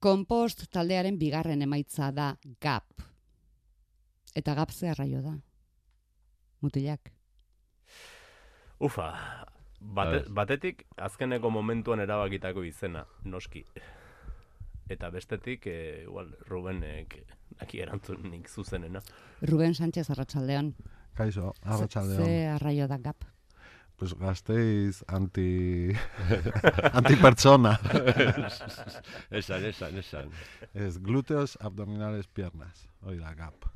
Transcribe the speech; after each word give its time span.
Kompost 0.00 0.62
taldearen 0.72 1.18
bigarren 1.20 1.60
emaitza 1.60 2.06
da 2.16 2.30
GAP. 2.64 3.02
Eta 4.34 4.54
GAP 4.56 4.70
ze 4.72 4.88
arraio 4.88 5.20
da? 5.20 5.34
Mutilak. 6.64 7.10
Ufa, 8.80 9.10
bate, 9.80 10.22
batetik 10.32 10.86
azkeneko 10.96 11.50
momentuan 11.52 12.00
erabakitako 12.00 12.64
izena, 12.64 13.04
noski. 13.24 13.60
Eta 14.88 15.10
bestetik, 15.12 15.66
e, 15.68 16.06
igual, 16.06 16.32
Rubenek 16.48 17.18
naki 17.60 17.82
erantzunik 17.84 18.48
zuzenena. 18.48 19.02
Ruben 19.42 19.76
Sánchez 19.76 20.08
Arratsaldeon. 20.10 20.72
Kaixo, 21.14 21.52
arratsaldeon. 21.62 22.24
Ze 22.24 22.46
arraio 22.54 22.88
da 22.88 22.98
GAP? 22.98 23.28
Pues 24.00 24.14
gasteiz 24.16 25.02
anti... 25.12 25.92
antipertsona. 26.98 27.74
esan, 29.40 29.66
esan, 29.68 29.98
esan. 30.00 30.30
Ez, 30.72 30.96
gluteos 31.04 31.58
abdominales 31.60 32.26
piernas. 32.26 32.86
Hoi 33.04 33.18
da, 33.18 33.34
gap. 33.36 33.68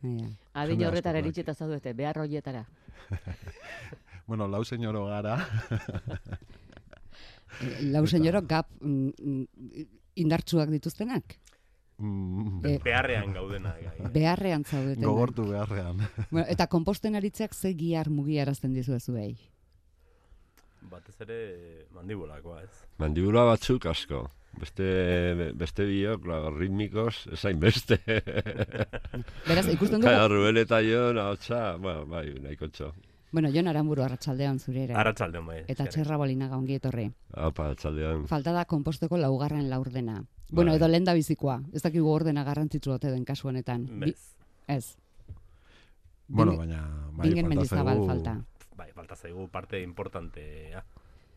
Ja. 0.00 0.30
Adin 0.62 0.86
horretara 0.88 1.20
eritxeta 1.20 1.52
zaudete, 1.52 1.92
behar 1.92 2.22
horietara. 2.24 2.64
Bueno, 4.30 4.46
lau 4.46 4.60
señoro 4.62 5.00
gara. 5.08 5.32
Lau 7.90 8.04
senyoro 8.06 8.44
GAP 8.46 8.68
mm, 8.78 9.08
mm, 9.18 9.86
indartsuak 10.22 10.70
dituztenak? 10.70 11.34
Mm, 12.00 12.64
Eh, 12.64 12.78
Beharrean 12.82 13.32
gaudena. 13.34 13.74
gai. 13.76 14.10
Beharrean 14.12 14.64
zaudeten. 14.64 15.04
gogortu 15.04 15.44
beharrean. 15.50 15.98
Bueno, 16.30 16.46
eta 16.48 16.66
komposten 16.66 17.14
aritzeak 17.16 17.52
ze 17.54 17.74
giar 17.76 18.08
mugiarazten 18.10 18.72
dizu 18.74 18.98
zuei. 19.00 19.36
Batez 20.90 21.20
ere 21.20 21.38
mandibulakoa, 21.94 22.62
ez? 22.62 22.70
Mandibula 22.98 23.44
batzuk 23.44 23.84
asko. 23.86 24.24
Beste, 24.58 25.52
beste 25.54 25.84
biok, 25.86 26.24
la, 26.26 26.38
ritmikos, 26.50 27.28
esain 27.36 27.60
beste. 27.60 28.00
Beraz, 29.48 29.68
ikusten 29.70 30.00
Kaya, 30.02 30.24
dugu, 30.24 30.34
Rubén 30.40 30.56
eta 30.64 30.80
jo, 30.82 31.12
nautza, 31.14 31.76
bueno, 31.76 32.06
bai, 32.06 32.32
nahiko 32.42 32.66
txo. 32.68 32.92
bueno, 33.30 33.48
Jon 33.54 33.68
Aramburu 33.68 34.02
arratsaldeon 34.02 34.58
zure 34.58 34.84
ere. 34.88 34.94
Arratsaldeon 34.98 35.46
bai. 35.46 35.60
Eta 35.68 35.86
txerra 35.86 36.16
bolinaga 36.18 36.56
ongi 36.56 36.74
etorri. 36.80 37.06
Apa, 37.36 37.74
txaldean. 37.76 38.26
Falta 38.26 38.52
da 38.52 38.64
konposteko 38.64 39.16
laugarren 39.16 39.68
laurdena. 39.70 40.24
Bueno, 40.50 40.70
Bai. 40.72 40.78
edo 40.78 40.88
lehen 40.88 41.04
da 41.04 41.14
bizikoa. 41.14 41.60
Ez 41.72 41.82
dakigu 41.82 42.08
ordena 42.10 42.42
garrantzitsu 42.44 42.90
ote 42.92 43.10
den 43.10 43.24
kasu 43.24 43.48
honetan. 43.48 43.86
Bi- 44.00 44.14
ez. 44.68 44.96
bueno, 46.28 46.56
baina... 46.56 46.80
Bai, 47.12 47.28
Bingen 47.28 47.44
falta 47.46 47.54
mendizabal 47.54 47.96
zaigu- 47.98 48.06
falta. 48.06 48.34
Bai, 48.76 48.92
falta 48.92 49.16
zaigu 49.16 49.48
parte 49.48 49.82
importantea. 49.82 50.84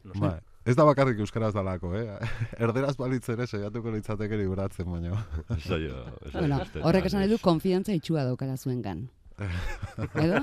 No 0.04 0.14
sé. 0.14 0.20
Bai, 0.20 0.40
ez 0.66 0.76
da 0.76 0.84
bakarrik 0.84 1.20
euskaraz 1.20 1.54
dalako, 1.54 1.94
eh? 1.96 2.08
Erderaz 2.60 2.96
balitz 2.98 3.28
ere 3.30 3.48
saiatuko 3.48 3.92
litzateke 3.92 4.38
libratzen, 4.38 4.90
baino. 4.92 5.18
Zaio, 5.60 6.04
Bueno, 6.34 6.60
horrek 6.84 7.06
esan 7.06 7.30
du 7.30 7.38
konfiantza 7.42 7.94
itxua 7.94 8.24
daukala 8.26 8.58
zuengan. 8.58 9.10
Edo? 10.24 10.40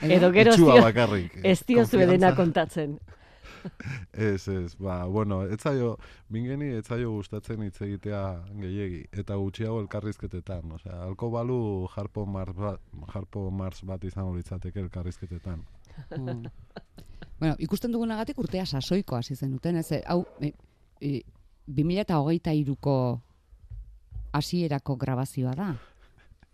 Edo 0.00 0.30
gero 0.32 0.52
ez 0.54 0.60
bakarrik. 0.84 1.40
ez 1.42 1.62
dio 1.66 1.84
zuedena 1.86 2.34
kontatzen. 2.36 2.98
Ez, 4.12 4.48
ez, 4.48 4.74
ba, 4.76 5.04
bueno, 5.06 5.42
ez 5.46 5.60
zaio, 5.60 5.96
mingeni 6.28 6.70
ez 6.78 6.84
zaio 6.86 7.10
gustatzen 7.12 7.62
hitz 7.62 7.80
egitea 7.82 8.22
gehiegi, 8.60 9.04
eta 9.22 9.36
gutxiago 9.40 9.80
elkarrizketetan, 9.84 10.72
osea, 10.78 11.02
alko 11.06 11.30
balu 11.30 11.60
jarpo 11.94 12.26
mars 12.26 12.56
bat, 12.56 12.80
jarpo 13.12 13.50
mars 13.50 13.82
bat 13.86 14.04
izango 14.04 14.34
litzateke 14.36 14.80
elkarrizketetan. 14.80 15.64
Mm. 16.16 16.46
bueno, 17.40 17.54
ikusten 17.58 17.92
dugunagatik 17.92 18.38
urtea 18.38 18.66
sasoiko 18.66 19.16
hasi 19.16 19.36
zenuten, 19.36 19.76
ez? 19.76 19.90
eh, 19.92 20.02
Hau, 20.06 20.24
e, 20.40 20.52
e, 21.00 21.20
2023ko 21.70 22.96
hasierako 24.32 24.96
grabazioa 24.96 25.54
da. 25.54 25.74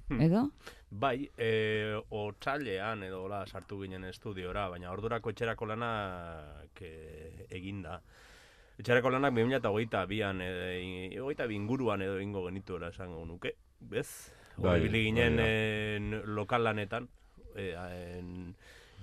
Hmm. 0.09 0.21
Edo? 0.21 0.51
Bai, 0.89 1.29
e, 1.37 1.99
otsailean 2.15 3.03
edo 3.03 3.25
hola 3.25 3.41
sartu 3.47 3.81
ginen 3.83 4.05
estudiora, 4.07 4.69
baina 4.71 4.93
ordurako 4.93 5.33
etxerako 5.35 5.67
lanak 5.73 6.81
e, 6.81 7.47
eginda. 7.51 7.99
Etxerako 8.79 9.11
lanak 9.11 9.35
2022an 9.35 10.45
edo 10.47 11.25
hogeita 11.27 11.47
bi 11.51 11.57
inguruan 11.59 12.03
edo 12.07 12.21
ingo 12.21 12.45
genituela 12.47 12.93
esango 12.95 13.25
nuke, 13.27 13.57
bez? 13.81 14.33
Bai, 14.57 14.71
Bai, 14.71 14.81
ibili 14.81 15.03
ginen 15.09 15.37
bai, 15.37 15.51
en, 15.97 16.23
lokal 16.39 16.65
lanetan, 16.65 17.09
e, 17.57 17.73
en, 17.75 18.55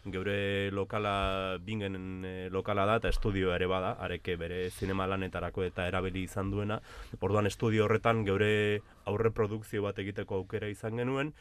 geure 0.05 0.71
lokala 0.71 1.57
bingen 1.63 2.25
e, 2.25 2.49
lokala 2.51 2.85
da 2.85 2.95
eta 2.99 3.11
estudio 3.11 3.53
ere 3.55 3.67
bada, 3.67 3.93
areke 3.99 4.37
bere 4.39 4.69
zinema 4.71 5.05
lanetarako 5.07 5.63
eta 5.67 5.87
erabili 5.87 6.23
izan 6.27 6.49
duena. 6.51 6.79
Orduan 7.19 7.47
estudio 7.47 7.85
horretan 7.85 8.23
geure 8.25 8.81
aurre 9.05 9.31
produkzio 9.31 9.83
bat 9.83 9.99
egiteko 9.99 10.41
aukera 10.41 10.71
izan 10.71 10.97
genuen 10.99 11.33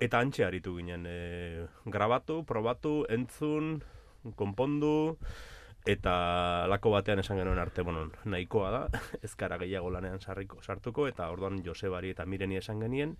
eta 0.00 0.20
antxe 0.24 0.44
aritu 0.44 0.74
ginen 0.78 1.04
e, 1.06 1.66
grabatu, 1.84 2.42
probatu, 2.48 3.04
entzun, 3.12 3.78
konpondu 4.36 5.16
eta 5.88 6.66
lako 6.68 6.92
batean 6.92 7.22
esan 7.22 7.38
genuen 7.40 7.60
arte, 7.60 7.82
bueno, 7.82 8.08
nahikoa 8.24 8.70
da, 8.72 8.82
ez 9.24 9.34
gara 9.36 9.60
gehiago 9.60 9.92
lanean 9.92 10.20
sarriko, 10.20 10.60
sartuko, 10.62 11.06
eta 11.08 11.30
orduan 11.32 11.62
Josebari 11.64 12.12
eta 12.12 12.26
Mireni 12.28 12.58
esan 12.60 12.80
genien, 12.84 13.16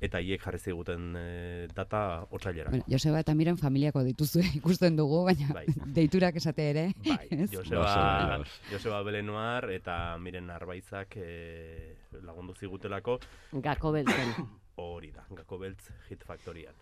eta 0.00 0.20
hiek 0.22 0.42
jarri 0.42 0.60
ziguten 0.62 1.16
e, 1.18 1.66
data 1.74 2.24
otsailera. 2.30 2.70
Bueno, 2.70 2.86
Joseba 2.90 3.22
eta 3.24 3.34
Miren 3.34 3.58
familiako 3.58 4.04
dituzue 4.06 4.44
ikusten 4.60 4.96
dugu, 4.98 5.24
baina 5.26 5.50
Bai. 5.54 5.66
deiturak 5.98 6.38
esate 6.38 6.70
ere. 6.70 6.86
Bai? 7.06 7.48
Joseba, 7.50 8.44
Joseba 8.70 9.02
Belenuar 9.06 9.70
eta 9.74 10.16
Miren 10.22 10.50
Arbaitzak 10.54 11.18
e, 11.18 11.96
lagundu 12.22 12.54
zigutelako 12.54 13.18
Gako 13.52 13.92
beltzen. 13.98 14.34
hori 14.82 15.10
da, 15.12 15.24
Gako 15.30 15.58
Beltz 15.58 15.90
Hit 16.08 16.24
Factorian. 16.26 16.74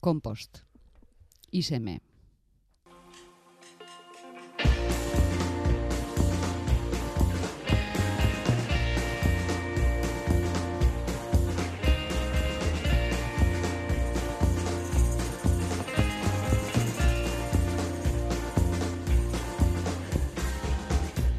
Kompost. 0.00 0.62
Iseme. 1.52 1.98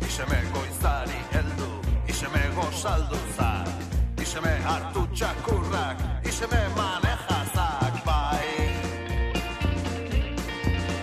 Iseme 0.08 0.42
goizari 0.54 1.22
heldu, 1.34 1.72
iseme 2.10 2.44
gozaldu 2.56 3.16
zak, 3.38 3.91
iseme 4.32 4.52
hartu 4.64 5.02
txakurrak, 5.12 5.98
iseme 6.24 6.60
manejazak 6.78 7.98
bai. 8.06 8.48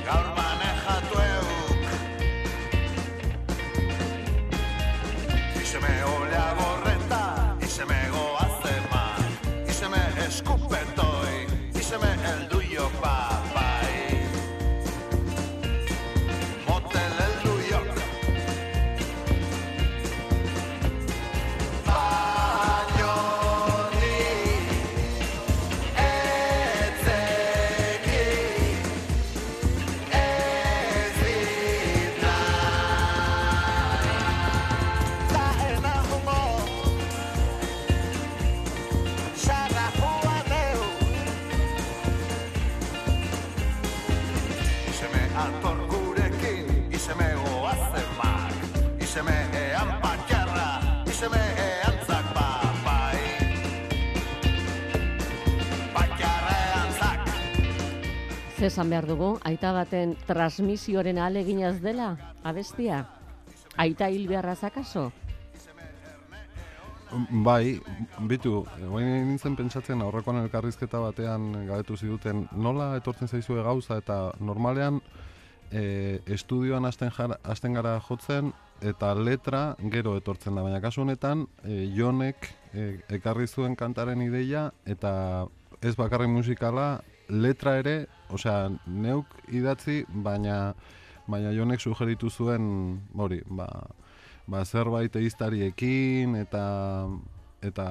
Gaur 0.06 0.28
manejatu 0.38 1.20
euk, 1.24 1.84
iseme 5.60 5.92
olla 6.14 6.46
gorreta, 6.62 7.24
iseme 7.68 8.00
goazemak, 8.16 9.20
iseme 9.68 10.02
eskupetoi, 10.24 11.07
Ze 58.58 58.66
esan 58.66 58.90
behar 58.90 59.06
dugu, 59.06 59.36
aita 59.46 59.70
baten 59.70 60.16
transmisioaren 60.26 61.18
aleginaz 61.22 61.76
dela, 61.78 62.08
abestia? 62.42 63.04
Aita 63.78 64.08
hil 64.10 64.24
beharra 64.26 64.56
zakaso? 64.56 65.12
Bai, 67.44 67.78
bitu, 68.26 68.64
guain 68.80 69.06
nintzen 69.28 69.54
pentsatzen 69.54 70.02
aurrekoan 70.02 70.40
elkarrizketa 70.40 70.98
batean 71.04 71.52
gabetu 71.68 71.94
ziduten 71.96 72.48
nola 72.52 72.88
etortzen 72.98 73.30
zaizue 73.30 73.62
gauza 73.62 74.00
eta 74.02 74.16
normalean 74.40 74.98
e, 75.70 76.18
estudioan 76.26 76.88
hasten, 76.90 77.12
hasten 77.44 77.78
gara 77.78 77.92
jotzen 78.08 78.50
eta 78.82 79.12
letra 79.14 79.76
gero 79.92 80.16
etortzen 80.18 80.58
da, 80.58 80.64
baina 80.66 80.80
kasu 80.82 81.04
honetan 81.04 81.46
e, 81.62 81.84
Jonek 81.94 82.50
e, 82.74 82.88
ekarri 83.20 83.46
zuen 83.46 83.78
kantaren 83.78 84.26
ideia 84.26 84.72
eta 84.84 85.46
ez 85.78 85.94
bakarrik 85.94 86.34
musikala, 86.34 87.04
letra 87.28 87.78
ere, 87.78 87.96
osea, 88.32 88.68
neuk 88.86 89.26
idatzi, 89.52 90.04
baina 90.08 90.74
baina 91.28 91.52
Jonek 91.52 91.80
sugeritu 91.80 92.30
zuen, 92.30 92.68
hori, 93.14 93.42
ba, 93.44 93.68
ba 94.48 94.64
zerbait 94.64 95.16
eiztariekin 95.20 96.36
eta 96.40 96.64
eta 97.62 97.84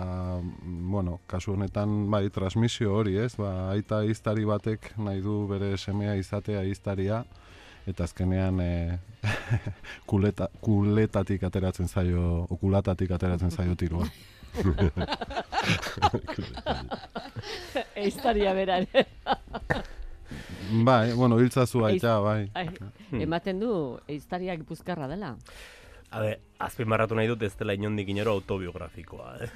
bueno, 0.63 1.19
kasu 1.27 1.53
honetan 1.53 2.09
bai 2.11 2.29
transmisio 2.33 2.93
hori, 2.95 3.17
ez? 3.19 3.35
Ba, 3.37 3.69
aita 3.73 4.01
iztari 4.07 4.47
batek 4.47 4.93
nahi 4.97 5.21
du 5.21 5.41
bere 5.49 5.75
semea 5.77 6.15
izatea 6.15 6.63
iztaria 6.63 7.23
eta 7.87 8.03
azkenean 8.03 8.59
e, 8.63 8.97
kuleta, 10.09 10.49
kuletatik 10.63 11.43
ateratzen 11.43 11.87
zaio, 11.87 12.47
okulatatik 12.49 13.11
ateratzen 13.11 13.51
zaio 13.51 13.75
tirua. 13.75 14.07
Eiztaria 17.95 18.53
berare. 18.53 19.07
bai, 20.83 21.13
bueno, 21.13 21.39
hiltzazu 21.39 21.85
aita, 21.87 22.19
bai. 22.19 22.49
Ai, 22.53 22.67
ematen 23.21 23.59
du 23.61 23.99
eiztaria 24.07 24.55
gipuzkarra 24.59 25.07
dela. 25.07 25.37
A 26.07 26.21
ber, 26.23 26.37
azpimarratu 26.63 27.17
nahi 27.19 27.27
dut 27.27 27.41
ez 27.43 27.51
dela 27.59 27.73
inondik 27.75 28.07
inero 28.13 28.31
autobiografikoa, 28.37 29.33
eh? 29.43 29.49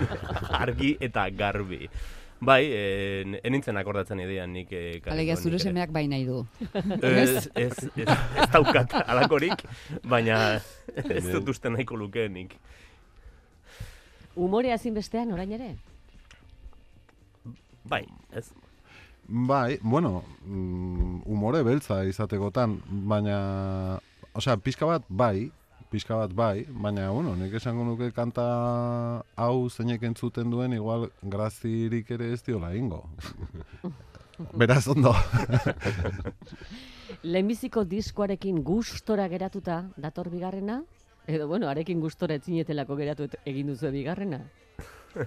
Argi 0.64 0.96
eta 1.00 1.28
garbi. 1.30 1.86
Bai, 2.44 2.64
eh, 2.66 3.38
enintzen 3.46 3.78
akordatzen 3.80 4.18
idean 4.20 4.50
nik... 4.52 4.72
Eh, 4.74 4.98
Alegia 5.12 5.36
zure 5.38 5.58
semeak 5.62 5.92
bai 5.94 6.08
nahi 6.10 6.26
du. 6.26 6.42
Ez, 6.98 7.46
ez, 7.54 7.56
ez, 7.94 8.04
ez 8.04 8.48
daukat 8.52 8.90
alakorik, 9.10 9.62
baina 10.02 10.58
ez 11.06 11.24
dut 11.30 11.48
uste 11.54 11.70
nahiko 11.72 11.96
lukeenik. 11.96 12.58
Umorea 14.36 14.74
ezinbestean 14.74 15.32
orain 15.32 15.52
ere? 15.54 15.74
Bai, 17.84 18.04
ez. 18.32 18.48
Bai, 19.28 19.78
bueno, 19.80 20.22
mm, 20.44 21.22
umore 21.26 21.62
beltza 21.64 22.02
izatekotan, 22.04 22.78
baina, 23.08 24.00
osea, 24.34 24.56
pixka 24.56 24.88
bat 24.88 25.06
bai, 25.08 25.50
pixka 25.92 26.16
bat 26.18 26.34
bai, 26.34 26.66
baina, 26.68 27.08
bueno, 27.14 27.36
nik 27.38 27.54
esango 27.54 27.84
nuke 27.86 28.10
kanta 28.12 28.44
hau 29.36 29.70
zeinek 29.70 30.02
entzuten 30.10 30.50
duen, 30.50 30.74
igual 30.76 31.08
grazirik 31.22 32.10
ere 32.10 32.32
ez 32.34 32.42
diola 32.42 32.74
ingo. 32.74 33.04
Beraz, 34.60 34.88
ondo. 34.88 35.14
Lehenbiziko 37.22 37.84
diskoarekin 37.86 38.58
gustora 38.66 39.28
geratuta 39.30 39.84
dator 39.96 40.28
bigarrena? 40.32 40.82
Edo, 41.26 41.48
bueno, 41.48 41.68
arekin 41.68 42.00
gustora 42.00 42.34
etzinetelako 42.36 42.96
geratu 43.00 43.24
et- 43.28 43.38
egin 43.48 43.70
duzu 43.72 43.90
bigarrena? 43.94 44.42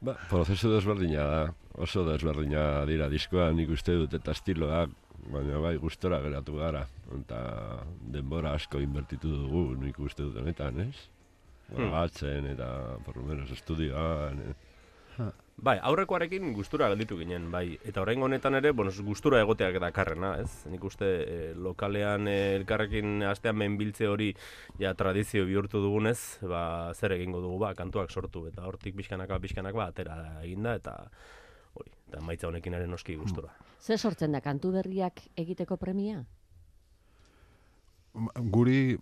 Ba, 0.00 0.14
prozesu 0.30 0.70
desberdina 0.72 1.24
da, 1.28 1.40
oso 1.76 2.06
desberdina 2.06 2.86
dira 2.88 3.10
diskoa 3.12 3.50
nik 3.52 3.68
uste 3.74 3.92
dut 4.00 4.14
eta 4.16 4.32
estiloak, 4.32 4.94
baina 5.28 5.58
bai 5.60 5.74
gustora 5.82 6.22
geratu 6.24 6.54
gara, 6.56 6.86
eta 7.18 7.40
denbora 8.14 8.54
asko 8.56 8.80
inbertitu 8.80 9.28
dugu 9.28 9.74
nik 9.82 9.98
uste 10.00 10.22
dut 10.24 10.38
honetan, 10.40 10.80
ez? 10.86 10.96
Grabatzen 11.68 12.48
eta, 12.54 12.70
por 13.04 13.18
lo 13.20 13.26
menos, 13.28 13.50
estudioan, 13.52 14.40
eh? 14.48 14.54
Bai, 15.60 15.74
aurrekoarekin 15.84 16.54
gustura 16.56 16.86
gelditu 16.88 17.18
ginen, 17.20 17.50
bai. 17.52 17.74
Eta 17.84 18.00
orain 18.00 18.22
honetan 18.24 18.56
ere, 18.56 18.70
bueno, 18.72 18.92
gustura 19.04 19.42
egoteak 19.44 19.76
dakarrena, 19.82 20.30
ez? 20.40 20.64
Nik 20.72 20.86
uste 20.88 21.08
eh, 21.20 21.50
lokalean 21.52 22.30
eh, 22.32 22.54
elkarrekin 22.56 23.26
astean 23.28 23.58
menbiltze 23.60 24.08
hori 24.08 24.30
ja 24.80 24.94
tradizio 24.96 25.44
bihurtu 25.44 25.82
dugunez, 25.84 26.40
ba, 26.48 26.62
zer 26.96 27.12
egingo 27.18 27.42
dugu, 27.44 27.58
ba, 27.66 27.74
kantuak 27.76 28.08
sortu, 28.08 28.46
eta 28.48 28.64
hortik 28.64 28.96
pixkanaka, 28.96 29.36
pixkanaka, 29.44 29.82
ba, 29.82 29.90
atera 29.92 30.16
eginda, 30.40 30.78
eta 30.80 30.96
hori, 31.76 31.92
eta 32.08 32.24
maitza 32.24 32.48
honekin 32.48 32.80
ere 32.80 32.88
noski 32.88 33.18
gustura. 33.20 33.52
Ze 33.80 33.98
sortzen 33.98 34.32
da 34.32 34.40
kantu 34.40 34.72
berriak 34.78 35.26
egiteko 35.36 35.76
premia? 35.76 36.22
Guri, 38.56 38.96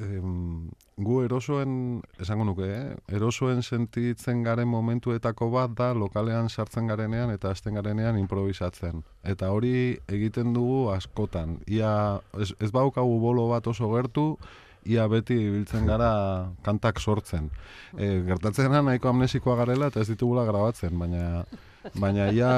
em, 0.00 0.70
gu 0.96 1.20
erosoen, 1.24 2.02
esango 2.22 2.44
nuke, 2.46 2.66
eh? 2.70 2.96
erosoen 3.16 3.62
sentitzen 3.62 4.42
garen 4.46 4.68
momentuetako 4.68 5.50
bat 5.50 5.74
da 5.78 5.92
lokalean 5.94 6.48
sartzen 6.48 6.86
garenean 6.90 7.32
eta 7.34 7.50
hasten 7.50 7.74
garenean 7.74 8.18
improvisatzen. 8.18 9.02
Eta 9.24 9.50
hori 9.50 9.96
egiten 10.08 10.52
dugu 10.54 10.90
askotan. 10.94 11.58
Ia, 11.66 12.20
ez, 12.38 12.52
ez 12.60 12.70
baukagu 12.70 13.18
bolo 13.20 13.48
bat 13.50 13.66
oso 13.66 13.90
gertu, 13.94 14.34
ia 14.84 15.06
beti 15.08 15.36
ibiltzen 15.48 15.86
gara 15.88 16.10
kantak 16.64 17.00
sortzen. 17.00 17.48
E, 17.96 18.20
gertatzen 18.28 18.72
da 18.72 18.82
nahiko 18.84 19.10
amnesikoa 19.10 19.56
garela 19.62 19.88
eta 19.90 20.02
ez 20.04 20.10
ditugula 20.12 20.44
grabatzen, 20.48 20.98
baina, 20.98 21.44
baina 22.00 22.28
ia 22.32 22.52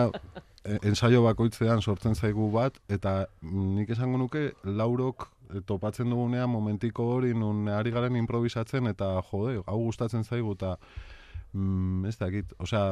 e, 0.64 0.78
ensaio 0.90 1.22
bakoitzean 1.26 1.82
sortzen 1.82 2.18
zaigu 2.18 2.50
bat, 2.54 2.78
eta 2.88 3.26
nik 3.42 3.90
esango 3.94 4.18
nuke 4.18 4.50
laurok 4.64 5.28
topatzen 5.67 6.11
dugunean 6.11 6.50
momentiko 6.50 7.06
hori 7.17 7.35
nun 7.35 7.69
ari 7.69 7.93
garen 7.94 8.17
improvisatzen 8.17 8.87
eta 8.93 9.14
jode, 9.31 9.61
hau 9.67 9.79
gustatzen 9.85 10.25
zaigu 10.25 10.55
eta 10.56 10.76
mm, 11.53 12.05
ez 12.06 12.17
dakit, 12.19 12.55
osea, 12.58 12.87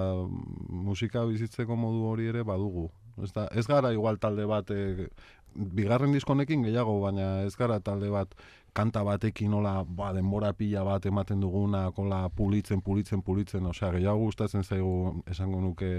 musika 0.68 1.24
bizitzeko 1.28 1.76
modu 1.76 2.04
hori 2.10 2.28
ere 2.32 2.44
badugu. 2.44 2.88
Ez, 3.22 3.30
da, 3.32 3.46
ez 3.54 3.66
gara 3.66 3.92
igual 3.94 4.18
talde 4.18 4.46
bat, 4.50 4.70
e, 4.70 5.08
bigarren 5.54 6.12
diskonekin 6.12 6.64
gehiago, 6.66 6.98
baina 7.04 7.44
ez 7.46 7.54
gara 7.56 7.78
talde 7.80 8.10
bat 8.10 8.34
kanta 8.74 9.04
batekin 9.06 9.52
nola 9.54 9.76
ba, 9.86 10.10
denbora 10.16 10.52
pila 10.52 10.82
bat 10.86 11.06
ematen 11.06 11.40
duguna, 11.40 11.86
kola 11.94 12.28
pulitzen, 12.34 12.82
pulitzen, 12.82 13.22
pulitzen, 13.22 13.66
osea, 13.70 13.92
gehiago 13.94 14.26
gustatzen 14.26 14.64
zaigu 14.64 15.22
esango 15.30 15.60
nuke 15.62 15.90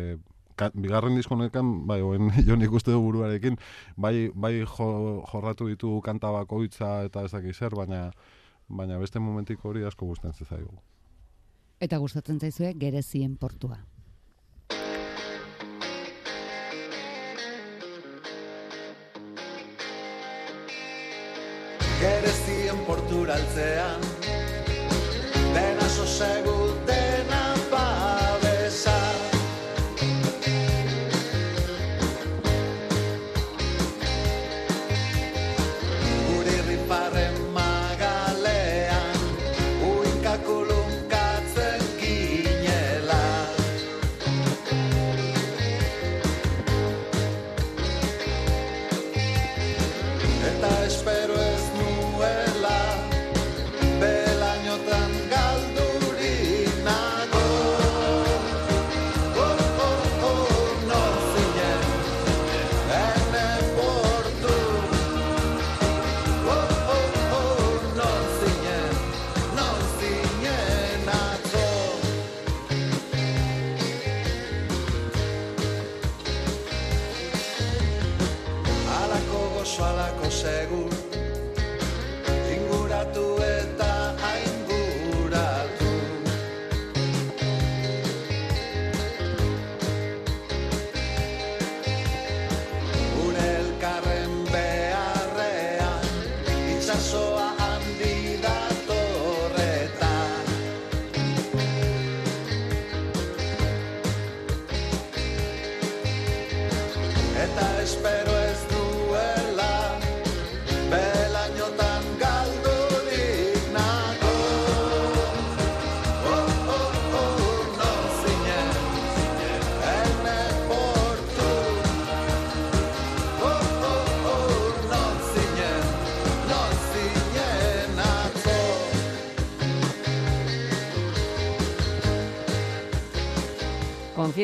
ka, 0.55 0.71
bigarren 0.73 1.15
diskonekan, 1.15 1.87
bai, 1.87 2.01
oen 2.01 2.31
jo 2.47 2.55
nik 2.55 2.71
uste 2.71 2.91
du 2.91 3.01
buruarekin, 3.03 3.59
bai, 3.97 4.29
bai 4.33 4.57
jo, 4.63 4.89
jorratu 5.31 5.67
ditu 5.71 5.99
kanta 6.05 6.31
bakoitza 6.31 7.03
eta 7.09 7.25
ez 7.25 7.55
zer, 7.55 7.75
baina 7.75 8.11
baina 8.67 8.97
beste 8.97 9.19
momentiko 9.19 9.69
hori 9.69 9.83
asko 9.85 10.05
gustatzen 10.05 10.47
zaigu. 10.47 10.73
Eta 11.81 11.97
gustatzen 11.97 12.39
zaizue 12.39 12.73
gerezien 12.79 13.37
portua. 13.37 13.77
Gerezien 21.99 22.81
porturaltzean 22.87 24.01
Dena 25.55 25.87
sosegu, 25.89 26.54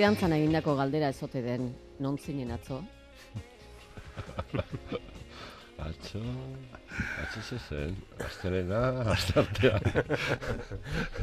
Konfidantzan 0.02 0.34
egindako 0.34 0.74
galdera 0.80 1.12
ezote 1.14 1.44
den, 1.46 1.68
non 2.02 2.16
zinen 2.18 2.50
atzo? 2.56 2.80
Atzo, 5.82 6.22
atzo 7.22 7.42
ze 7.42 7.58
zen, 7.60 7.94
astelena, 8.26 8.80
astartea, 9.14 9.78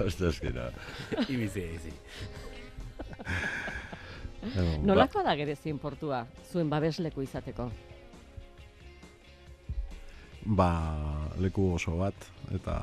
astazkena. 0.04 0.68
Ibizi, 1.34 1.64
ibizi. 1.64 1.92
Nolakoa 4.86 5.24
da 5.26 5.34
gerezien 5.34 5.78
portua, 5.82 6.20
zuen 6.52 6.70
babesleku 6.70 7.26
izateko? 7.26 7.66
Ba, 10.46 10.70
leku 11.42 11.66
oso 11.80 11.96
bat, 11.98 12.30
eta 12.54 12.78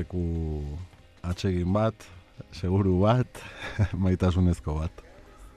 leku 0.00 0.24
atsegin 1.20 1.76
bat, 1.76 2.08
seguru 2.56 2.96
bat, 3.04 3.44
maitasunezko 4.06 4.80
bat. 4.80 5.09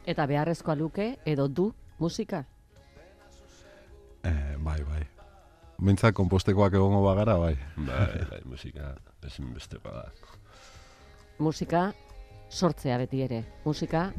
Eta 0.05 0.25
beharrezkoa 0.27 0.75
luke, 0.75 1.17
edo 1.25 1.48
du, 1.48 1.69
musika? 2.00 2.43
Eh, 4.24 4.55
bai, 4.60 4.81
bai. 4.83 5.01
Bintzak 5.83 6.15
kompostekoak 6.15 6.75
egongo 6.75 7.01
bagara, 7.05 7.38
bai. 7.39 7.55
Bai, 7.77 8.25
bai, 8.29 8.41
musika 8.45 8.93
ezinbestekoa 9.24 9.93
da. 9.95 10.03
Musika 11.39 11.91
sortzea 12.50 12.98
beti 13.01 13.24
ere. 13.24 13.43
Musika 13.65 14.10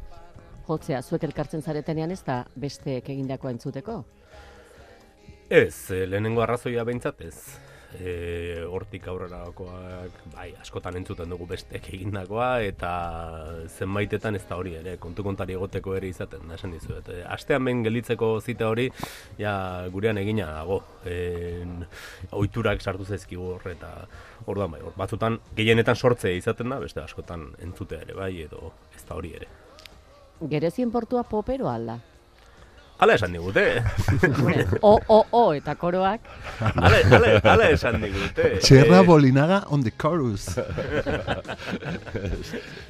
jotzea 0.68 1.02
zuek 1.02 1.24
elkartzen 1.28 1.62
zaretenean 1.62 2.10
ez 2.10 2.22
da 2.24 2.42
besteek 2.56 3.08
egindakoa 3.14 3.52
entzuteko. 3.52 4.00
Ez, 5.50 5.90
eh, 5.90 6.06
lehenengo 6.08 6.42
arrazoia 6.42 6.84
behintzat 6.84 7.20
ez. 7.20 7.36
E, 7.94 8.64
hortik 8.66 9.06
aurrerakoak, 9.10 10.16
bai, 10.32 10.48
askotan 10.60 10.96
entzuten 10.98 11.30
dugu 11.30 11.46
bestek 11.50 11.86
egindakoa, 11.94 12.48
eta 12.66 12.90
zenbaitetan 13.68 14.34
ez 14.38 14.42
da 14.48 14.58
hori 14.58 14.74
ere, 14.80 14.96
kontu 15.02 15.22
kontari 15.26 15.54
egoteko 15.54 15.94
ere 15.98 16.10
izaten, 16.10 16.48
da 16.48 16.58
esan 16.58 16.74
dizuet. 16.74 17.08
E, 17.08 17.22
astean 17.36 17.64
behin 17.66 17.84
gelditzeko 17.86 18.32
zita 18.40 18.70
hori, 18.72 18.88
ja, 19.38 19.54
gurean 19.94 20.18
egina 20.18 20.50
dago. 20.56 20.80
E, 21.06 21.62
oiturak 22.34 22.82
sartu 22.82 23.06
zaizkigu 23.06 23.52
hor, 23.56 23.68
eta 23.70 23.92
orduan 24.46 24.74
bai, 24.74 24.82
hor, 24.82 24.96
batzutan 24.98 25.38
gehienetan 25.56 25.96
sortzea 25.96 26.34
izaten 26.34 26.74
da, 26.74 26.80
beste 26.82 27.04
askotan 27.04 27.52
entzutea 27.62 28.02
ere, 28.06 28.18
bai, 28.18 28.32
edo 28.48 28.72
ez 28.96 29.04
da 29.06 29.20
hori 29.20 29.36
ere. 29.38 29.52
Gerezien 30.50 30.90
portua 30.90 31.22
popero 31.22 31.70
alda. 31.70 32.00
Hala 32.98 33.14
esan 33.18 33.32
digute. 33.34 33.82
o, 34.80 35.00
o, 35.08 35.26
o, 35.32 35.52
eta 35.54 35.74
koroak. 35.74 36.20
Hala, 36.60 36.98
hala, 37.10 37.40
hala 37.42 37.68
esan 37.74 37.98
digute. 38.02 38.60
Txerra 38.62 39.00
Eh, 39.02 39.06
Bolinaga 39.06 39.64
on 39.74 39.82
the 39.82 39.90
chorus. 39.90 40.46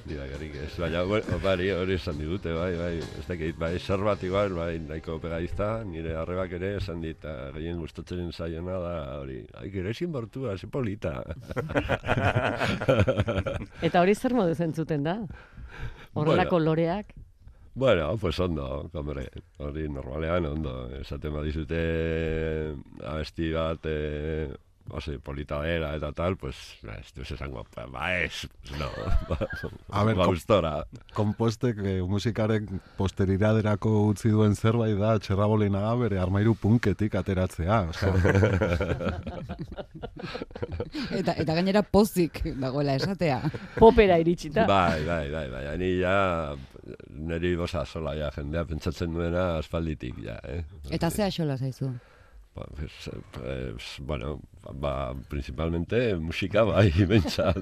Dira 0.09 0.27
garik 0.29 0.55
ez, 0.61 0.75
baina 0.77 1.03
bueno, 1.09 1.39
bari 1.43 1.71
hori 1.73 1.97
esan 1.97 2.19
digute, 2.21 2.53
bai, 2.53 2.75
bai, 2.77 2.93
ez 3.01 3.25
dakit, 3.31 3.57
bai, 3.59 3.73
zer 3.81 4.05
bat 4.05 4.21
igual, 4.29 4.53
bai, 4.59 4.77
nahiko 4.85 5.17
pegaizta, 5.23 5.71
nire 5.89 6.13
arrebak 6.21 6.53
ere 6.61 6.75
esan 6.83 7.01
dit, 7.01 7.17
eta 7.17 7.49
gehien 7.57 7.81
gustatzen 7.81 8.29
zaiona 8.33 8.77
da, 8.85 8.95
hori, 9.23 9.41
ai, 9.57 9.71
gerezin 9.73 10.13
bortua, 10.13 10.59
ze 10.61 10.67
polita. 10.69 11.23
Eta 13.81 14.05
hori 14.05 14.15
zer 14.15 14.37
moduz 14.37 14.61
entzuten 14.61 15.03
da? 15.09 15.17
Horrelako 16.15 16.59
loreak? 16.61 17.15
Bueno, 17.75 18.17
pues 18.19 18.39
ondo, 18.39 18.89
hombre, 18.93 19.31
hori 19.59 19.89
normalean 19.89 20.47
ondo, 20.47 20.75
esaten 21.01 21.35
badizute 21.35 21.81
abesti 23.03 23.51
bat, 23.51 23.89
eh, 23.91 24.47
oso 24.91 25.15
polita 25.25 25.59
bera 25.59 25.95
eta 25.97 26.13
tal, 26.13 26.37
pues, 26.37 26.55
ba, 26.85 26.95
ez 27.01 27.11
du 27.17 27.23
esango, 27.23 27.65
ba, 27.75 27.87
ba 27.91 28.13
ez, 28.21 28.47
no, 28.79 28.87
ba, 29.29 29.39
A 29.91 30.05
ber, 30.05 30.15
ba, 30.15 30.27
gustora. 30.31 30.85
Kompostek 31.17 31.81
eh, 31.83 32.03
musikaren 32.07 32.81
posteriraderako 32.99 33.91
utzi 34.13 34.31
duen 34.31 34.55
zerbait 34.55 34.95
da 35.01 35.19
Txerra 35.19 35.49
Bolinaga 35.51 35.95
bere 36.05 36.21
armairu 36.23 36.55
punketik 36.55 37.15
ateratzea. 37.19 37.81
Osea, 37.91 38.15
Eta, 41.15 41.35
eta 41.37 41.55
gainera 41.57 41.83
pozik 41.83 42.41
dagoela 42.61 42.95
esatea. 42.97 43.41
Popera 43.77 44.17
iritsita. 44.23 44.65
Bai, 44.69 45.03
bai, 45.05 45.27
bai, 45.33 45.49
bai, 45.51 45.65
ni 45.81 45.91
ja, 46.01 46.55
niri 47.29 47.55
bosa 47.57 47.85
sola, 47.87 48.15
ja, 48.19 48.31
jendea 48.35 48.65
pentsatzen 48.69 49.15
duena 49.15 49.55
aspalditik, 49.59 50.19
ja, 50.25 50.39
eh? 50.49 50.63
Eta 50.95 51.11
ze 51.11 51.25
axola 51.27 51.57
zaizu. 51.57 51.93
Ba, 52.55 52.67
pues, 52.77 53.11
pues, 53.33 53.97
bueno, 54.01 54.41
ba, 54.75 55.15
principalmente 55.29 56.15
musika 56.17 56.63
bai, 56.63 56.93
bentsat. 57.11 57.57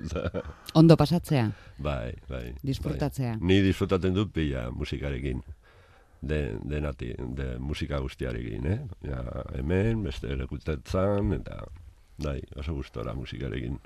Ondo 0.75 0.97
pasatzea, 0.97 1.50
bai, 1.78 2.12
bai. 2.28 2.54
disfrutatzea. 2.62 3.37
Bai. 3.38 3.47
Ni 3.49 3.61
disfrutatzen 3.64 4.14
dut 4.14 4.33
pila 4.33 4.71
musikarekin. 4.71 5.42
De, 6.23 6.57
denati, 6.62 7.09
de 7.19 7.57
musika 7.59 7.99
guztiarekin, 7.99 8.66
eh? 8.71 8.81
Ja, 9.09 9.25
hemen, 9.57 10.04
beste 10.04 10.37
lekutetzan, 10.38 11.33
eta 11.40 11.64
bai, 12.23 12.38
oso 12.61 12.76
gustora 12.76 13.16
musikarekin. 13.19 13.81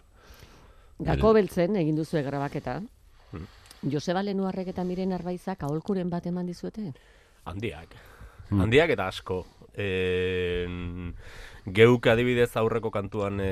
Gako 1.06 1.32
beltzen 1.36 1.76
egin 1.76 1.96
duzu 1.96 2.20
grabaketa. 2.24 2.80
Hmm. 3.30 3.46
Joseba 3.86 4.22
Lenuarrek 4.22 4.68
eta 4.74 4.84
Miren 4.84 5.12
Arbaizak 5.12 5.62
aholkuren 5.62 6.10
bat 6.10 6.26
eman 6.26 6.46
dizuete? 6.46 6.92
handiak. 7.46 7.94
Hmm. 8.50 8.60
Handiak 8.66 8.92
eta 8.94 9.08
asko. 9.10 9.44
E, 9.76 10.96
geuk 11.76 12.06
adibidez 12.08 12.48
aurreko 12.56 12.88
kantuan 12.94 13.42
e, 13.44 13.50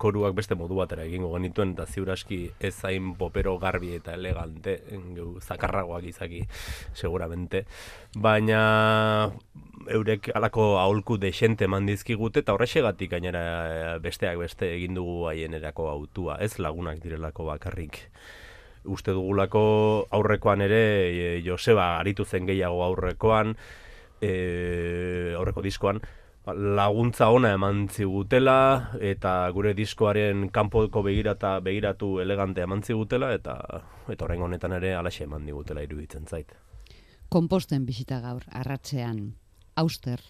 koruak 0.00 0.34
beste 0.34 0.56
modu 0.58 0.78
batera 0.80 1.04
egingo 1.06 1.28
genituen 1.36 1.74
eta 1.76 1.84
ziuraski 1.86 2.38
ez 2.58 2.72
zain 2.74 3.12
popero 3.20 3.52
garbi 3.62 3.92
eta 3.94 4.16
elegante 4.18 4.80
geu 5.14 5.36
zakarragoak 5.38 6.08
izaki 6.10 6.40
seguramente 6.94 7.62
baina 8.16 9.30
eurek 9.86 10.32
alako 10.34 10.80
aholku 10.80 11.20
desente 11.22 11.68
eman 11.70 11.86
dizkigute 11.86 12.42
eta 12.42 12.56
horrexegatik 12.56 13.12
gainera 13.14 13.44
e, 13.68 13.78
besteak 14.02 14.40
beste 14.40 14.72
egin 14.80 14.98
dugu 14.98 15.28
haienerako 15.30 15.86
autua 15.92 16.40
ez 16.42 16.56
lagunak 16.58 16.98
direlako 17.04 17.46
bakarrik 17.52 18.08
uste 18.86 19.12
dugulako 19.12 20.06
aurrekoan 20.10 20.62
ere 20.66 20.82
e, 21.08 21.42
Joseba 21.44 21.98
aritu 21.98 22.24
zen 22.24 22.46
gehiago 22.46 22.82
aurrekoan 22.84 23.56
e, 24.20 25.34
aurreko 25.36 25.62
diskoan 25.62 26.00
laguntza 26.54 27.28
ona 27.34 27.50
eman 27.56 27.88
zigutela 27.88 28.92
eta 29.00 29.50
gure 29.50 29.74
diskoaren 29.74 30.48
kanpoko 30.54 31.02
begirata 31.02 31.58
begiratu 31.60 32.20
elegante 32.22 32.62
eman 32.62 32.82
zigutela 32.82 33.32
eta 33.34 33.56
eta 34.08 34.24
orain 34.24 34.42
honetan 34.42 34.72
ere 34.78 34.94
alaxe 34.94 35.24
eman 35.24 35.46
digutela 35.46 35.82
iruditzen 35.82 36.26
zait. 36.26 36.54
Komposten 37.28 37.86
bisita 37.86 38.20
gaur, 38.20 38.44
arratzean. 38.52 39.34
Auster. 39.74 40.22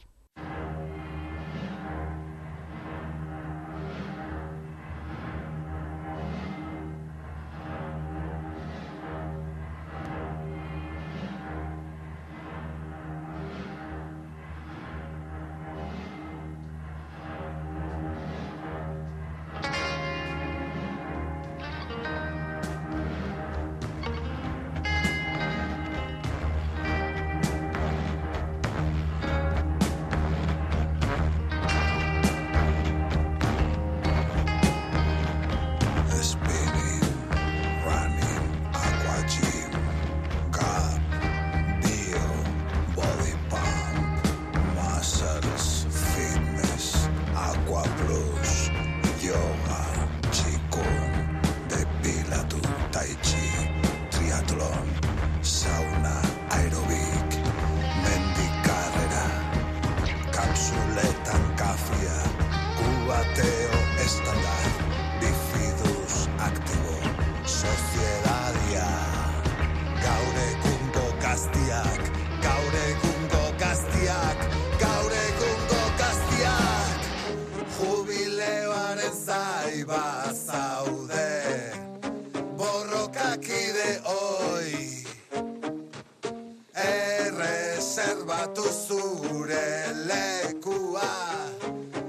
batu 88.27 88.63
zure 88.87 89.67
lekua 90.09 91.11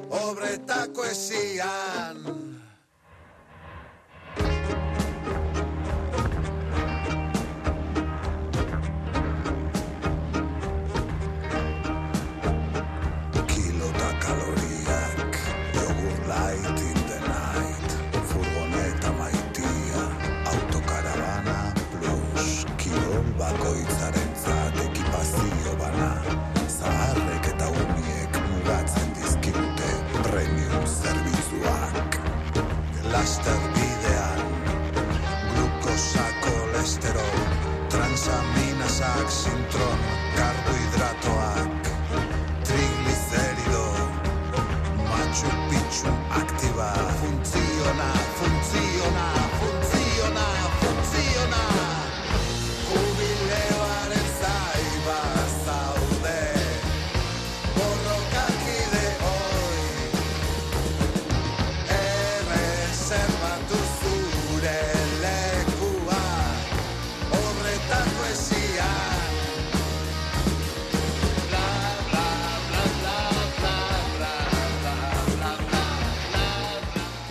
obretako 0.09 1.05
esia 1.05 1.71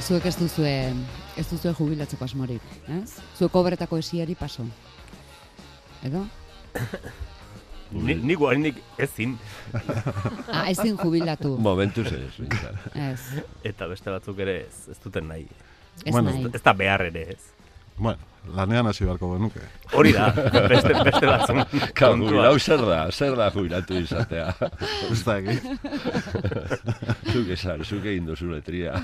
Zuek 0.06 0.26
ez 0.28 0.36
duzue, 0.38 0.72
ez 1.36 1.46
duzue 1.50 1.72
jubilatzeko 1.74 2.24
asmorik, 2.28 2.62
ez? 2.94 3.16
Zuek 3.38 3.54
obretako 3.58 3.98
esiari 3.98 4.36
paso. 4.38 4.62
Edo? 6.06 6.22
Ni, 7.90 8.14
ni 8.14 8.34
guainik 8.38 8.78
ezin, 9.02 9.36
Ah, 10.52 10.68
ezin 10.70 10.96
jubilatu. 10.98 11.56
Momentuz 11.62 12.06
ez. 12.12 12.38
Ez, 12.94 13.20
eta 13.66 13.86
beste 13.90 14.10
batzuk 14.10 14.38
ere 14.42 14.56
ez, 14.66 14.84
ez 14.90 14.98
duten 15.02 15.26
nahi. 15.30 15.46
ez 16.04 16.12
Bueno, 16.12 16.30
nahi. 16.30 16.50
Ez 16.54 16.62
da 16.62 16.72
behar 16.76 17.06
ere 17.08 17.22
ez. 17.34 17.40
Bueno, 17.98 18.18
lanean 18.54 18.86
hasi 18.86 19.04
beharko 19.04 19.32
genuke. 19.34 19.60
Hori 19.96 20.12
da, 20.12 20.28
beste, 20.70 20.92
beste 21.06 21.26
batzun 21.26 21.62
Ka, 21.96 22.10
jubilau 22.12 22.58
zer 22.60 22.82
da, 22.86 22.98
zer 23.10 23.36
da 23.38 23.50
jubilatu 23.54 23.96
izatea. 24.02 24.50
Ez 25.10 25.22
da 25.24 25.38
egin. 25.40 25.78
zuk 27.32 27.48
esan, 27.56 27.84
zuk 27.84 28.04
egin 28.04 28.26
duzu 28.28 28.50
letria. 28.52 28.92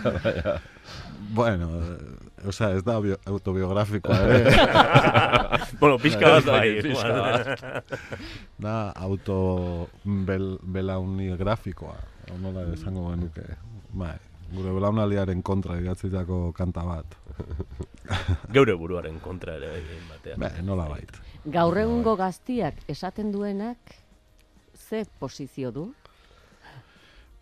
Baina, 1.33 1.65
Bueno, 1.67 1.69
eh, 1.81 2.49
o 2.49 2.53
sea, 2.53 2.73
ez 2.77 2.83
da 2.85 2.99
bio- 3.01 3.17
autobiografikoa 3.25 4.17
ere. 4.27 4.51
bueno, 5.81 5.97
pixka 6.03 6.29
bat 6.35 6.45
bai. 6.45 6.83
Pixka 6.83 7.13
bat. 7.15 7.95
da 8.59 8.75
auto 9.07 9.89
bel, 10.05 10.59
belauni 10.63 11.31
grafikoa. 11.39 11.95
Nola 12.43 12.67
esango 12.75 13.07
genuke. 13.15 13.47
Bai, 13.93 14.17
gure 14.53 14.73
belaunaldiaren 14.77 15.43
kontra 15.43 15.79
idatzitako 15.81 16.53
kanta 16.57 16.85
bat. 16.87 17.17
Geure 18.55 18.77
buruaren 18.79 19.19
kontra 19.25 19.57
ere 19.59 19.73
bai, 19.73 19.99
batean. 20.11 20.41
Bai, 20.43 20.53
nola 20.67 20.89
bait. 20.91 21.19
Gaur 21.55 21.79
egungo 21.83 22.15
gaztiak 22.21 22.85
esaten 22.93 23.33
duenak 23.33 23.97
ze 24.77 25.05
posizio 25.19 25.73
du? 25.73 25.89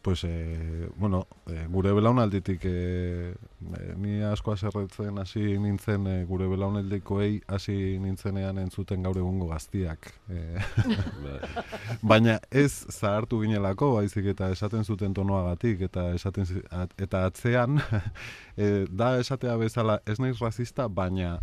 Pues, 0.02 0.24
eh, 0.24 0.88
bueno, 0.96 1.26
eh, 1.46 1.66
gure 1.68 1.92
belaunalditik 1.92 2.60
eh, 2.64 3.34
eh, 3.34 3.94
ni 3.98 4.22
asko 4.24 4.52
aserretzen 4.54 5.18
hasi 5.20 5.58
nintzen 5.60 6.06
eh, 6.08 6.24
gure 6.24 6.46
belaunaldikoei 6.48 7.42
hasi 7.52 7.98
nintzenean 8.00 8.56
entzuten 8.62 9.02
gaur 9.04 9.18
egungo 9.20 9.50
gaztiak. 9.50 10.08
Bai. 10.28 11.40
baina 12.14 12.38
ez 12.50 12.86
zahartu 12.88 13.42
ginelako, 13.42 13.90
baizik 13.98 14.30
eta 14.32 14.48
esaten 14.54 14.84
zuten 14.88 15.12
tonoagatik, 15.12 15.82
eta 15.90 16.06
esaten 16.16 16.48
at- 16.70 16.96
eta 16.96 17.26
atzean 17.28 17.76
eh, 18.56 18.86
da 18.90 19.18
esatea 19.20 19.58
bezala 19.60 19.98
ez 20.06 20.16
naiz 20.18 20.38
razista, 20.40 20.88
baina 20.88 21.40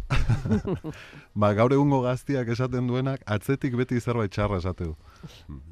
ba, 1.36 1.54
gaur 1.54 1.74
egungo 1.78 2.02
gaztiak 2.02 2.50
esaten 2.58 2.88
duenak 2.90 3.22
atzetik 3.26 3.78
beti 3.78 4.00
zerbait 4.02 4.34
txarra 4.34 4.58
esate 4.64 4.90
du. 4.90 4.98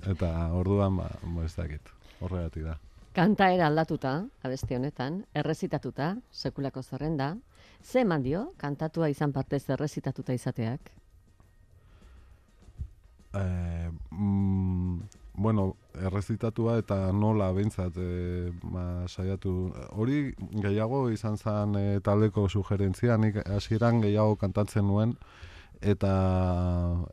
Eta 0.06 0.32
orduan, 0.54 0.98
ba, 1.02 1.10
ba, 1.24 1.45
ez 1.50 1.56
dakit, 1.58 1.82
horregatik 2.21 2.63
da. 2.63 2.78
Kantaera 3.15 3.69
aldatuta, 3.69 4.25
abesti 4.43 4.75
honetan, 4.75 5.21
errezitatuta, 5.34 6.15
sekulako 6.32 6.84
zerrenda, 6.84 7.36
ze 7.84 8.01
eman 8.01 8.23
dio, 8.23 8.49
kantatua 8.58 9.08
izan 9.10 9.32
partez 9.32 9.69
errezitatuta 9.69 10.34
izateak? 10.36 10.91
Eh, 13.36 13.91
mm, 14.12 14.99
bueno, 15.38 15.75
errezitatua 15.95 16.78
eta 16.80 17.12
nola 17.12 17.51
behintzat 17.56 17.97
eh, 17.99 18.51
ba, 18.63 19.06
saiatu. 19.08 19.54
Hori 19.91 20.34
gehiago 20.63 21.06
izan 21.12 21.38
zen 21.38 21.75
eh, 21.80 21.99
taldeko 22.04 22.47
sugerentzia, 22.49 23.17
nik 23.17 23.41
hasieran 23.45 24.01
gehiago 24.04 24.36
kantatzen 24.39 24.88
nuen, 24.88 25.15
eta 25.86 26.13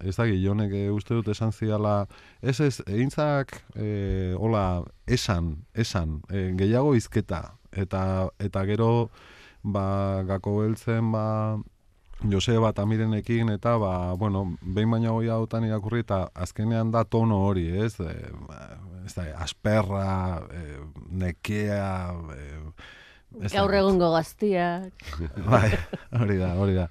ez 0.01 0.15
da 0.17 0.27
jonek 0.27 0.73
eh, 0.77 0.89
uste 0.93 1.15
dut 1.19 1.29
esan 1.33 1.53
ziala, 1.53 2.07
ez 2.41 2.59
ez, 2.61 2.81
egintzak, 2.87 3.55
eh, 3.77 4.33
hola, 4.39 4.83
esan, 5.07 5.57
esan, 5.75 6.21
eh, 6.31 6.51
gehiago 6.59 6.95
izketa, 6.97 7.43
eta, 7.73 8.31
eta 8.41 8.65
gero, 8.69 9.11
ba, 9.63 10.23
gako 10.29 10.61
beltzen, 10.63 11.13
ba, 11.13 11.27
Joseba 12.31 12.73
Tamirenekin 12.73 13.51
eta 13.51 13.77
ba, 13.83 14.15
bueno, 14.15 14.45
behin 14.63 14.91
baina 14.95 15.11
hoi 15.11 15.29
hautan 15.33 15.65
irakurri 15.67 16.05
eta 16.05 16.29
azkenean 16.35 16.93
da 16.95 17.03
tono 17.05 17.41
hori, 17.49 17.67
ez? 17.83 17.97
E, 17.99 18.15
ez 19.03 19.15
da, 19.17 19.27
asperra, 19.43 20.43
e, 20.55 20.67
nekea, 21.25 21.89
e, 22.37 22.51
Gaur 23.33 23.73
egungo 23.75 24.11
gaztiak, 24.13 24.93
Bai, 25.51 25.71
hori 26.21 26.37
da, 26.37 26.53
hori 26.61 26.75
da. 26.77 26.89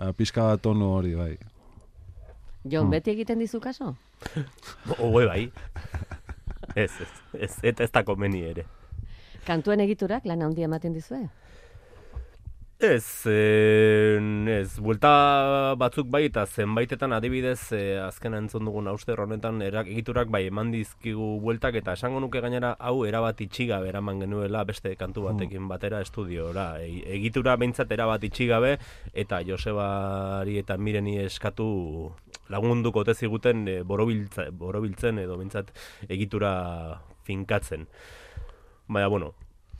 A, 0.00 0.12
pixka 0.16 0.42
bat 0.48 0.62
tono 0.64 0.94
hori, 0.96 1.14
bai. 1.14 1.34
Jon, 2.64 2.86
Hmm. 2.86 2.90
beti 2.92 3.10
egiten 3.12 3.38
dizu 3.40 3.60
kaso? 3.60 3.94
Oe 4.98 5.26
bai. 5.26 5.50
Ez, 6.74 6.90
ez, 7.00 7.08
ez, 7.40 7.52
eta 7.62 7.84
ez 7.84 7.90
da 7.92 8.02
komeni 8.04 8.42
ere. 8.46 8.64
Kantuen 9.46 9.80
egiturak 9.80 10.24
lan 10.28 10.42
handia 10.42 10.64
ematen 10.68 10.92
dizue? 10.92 11.20
Eh, 11.24 11.28
ez, 12.80 14.78
buelta 14.80 15.74
batzuk 15.76 16.08
bai 16.08 16.24
eta 16.30 16.46
zenbaitetan 16.46 17.12
adibidez 17.12 17.72
eh, 17.76 18.00
azken 18.00 18.34
entzun 18.38 18.64
dugun 18.64 18.88
auster 18.88 19.20
honetan 19.20 19.60
erak, 19.62 19.90
egiturak 19.92 20.30
bai 20.32 20.46
eman 20.48 20.70
dizkigu 20.72 21.40
bueltak 21.44 21.76
eta 21.76 21.92
esango 21.92 22.20
nuke 22.24 22.40
gainera 22.40 22.76
hau 22.78 23.04
erabat 23.04 23.40
itxigabe 23.44 23.90
eraman 23.92 24.20
genuela 24.24 24.64
beste 24.64 24.94
kantu 24.96 25.26
batekin 25.28 25.68
batera 25.68 26.00
estudiora. 26.00 26.80
E, 26.80 27.04
egitura 27.18 27.56
behintzat 27.60 27.92
erabat 27.92 28.24
itxigabe 28.24 28.78
eta 29.12 29.42
Josebari 29.44 30.56
eta 30.62 30.78
Mireni 30.78 31.18
eskatu 31.26 31.68
lagunduko 32.48 33.04
ote 33.04 33.14
ziguten 33.14 33.68
e, 33.68 33.82
borobiltzen 33.84 35.20
edo 35.20 35.36
behintzat 35.36 35.76
egitura 36.08 37.02
finkatzen. 37.28 37.86
Baina, 38.88 39.08
bueno, 39.08 39.34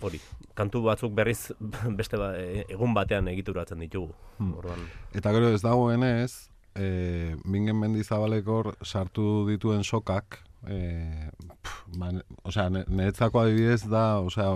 hori, 0.04 0.20
kantu 0.54 0.82
batzuk 0.82 1.12
berriz 1.14 1.50
beste 1.98 2.16
ba, 2.20 2.32
e- 2.38 2.64
egun 2.68 2.94
batean 2.94 3.28
egituratzen 3.28 3.78
ditugu. 3.84 4.12
Hmm. 4.38 4.54
Orduan, 4.58 4.86
Eta 5.14 5.32
gero 5.36 5.50
ez 5.54 5.62
dagoenez, 5.62 6.48
e, 6.74 7.36
Bingen 7.44 7.76
Mendizabalekor 7.80 8.74
sartu 8.84 9.46
dituen 9.48 9.84
sokak, 9.84 10.38
e, 10.68 11.30
pf, 11.62 11.76
ba, 11.98 12.10
osea, 12.44 12.68
ne- 12.70 12.84
niretzako 12.88 13.40
adibidez 13.44 13.82
da, 13.88 14.18
osea, 14.20 14.50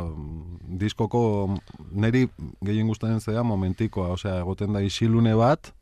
diskoko 0.80 1.22
neri 1.90 2.26
gehien 2.64 2.88
gustatzen 2.88 3.20
zea 3.20 3.42
momentikoa, 3.42 4.08
osea, 4.16 4.38
egoten 4.42 4.72
da 4.72 4.80
isilune 4.84 5.34
bat, 5.34 5.72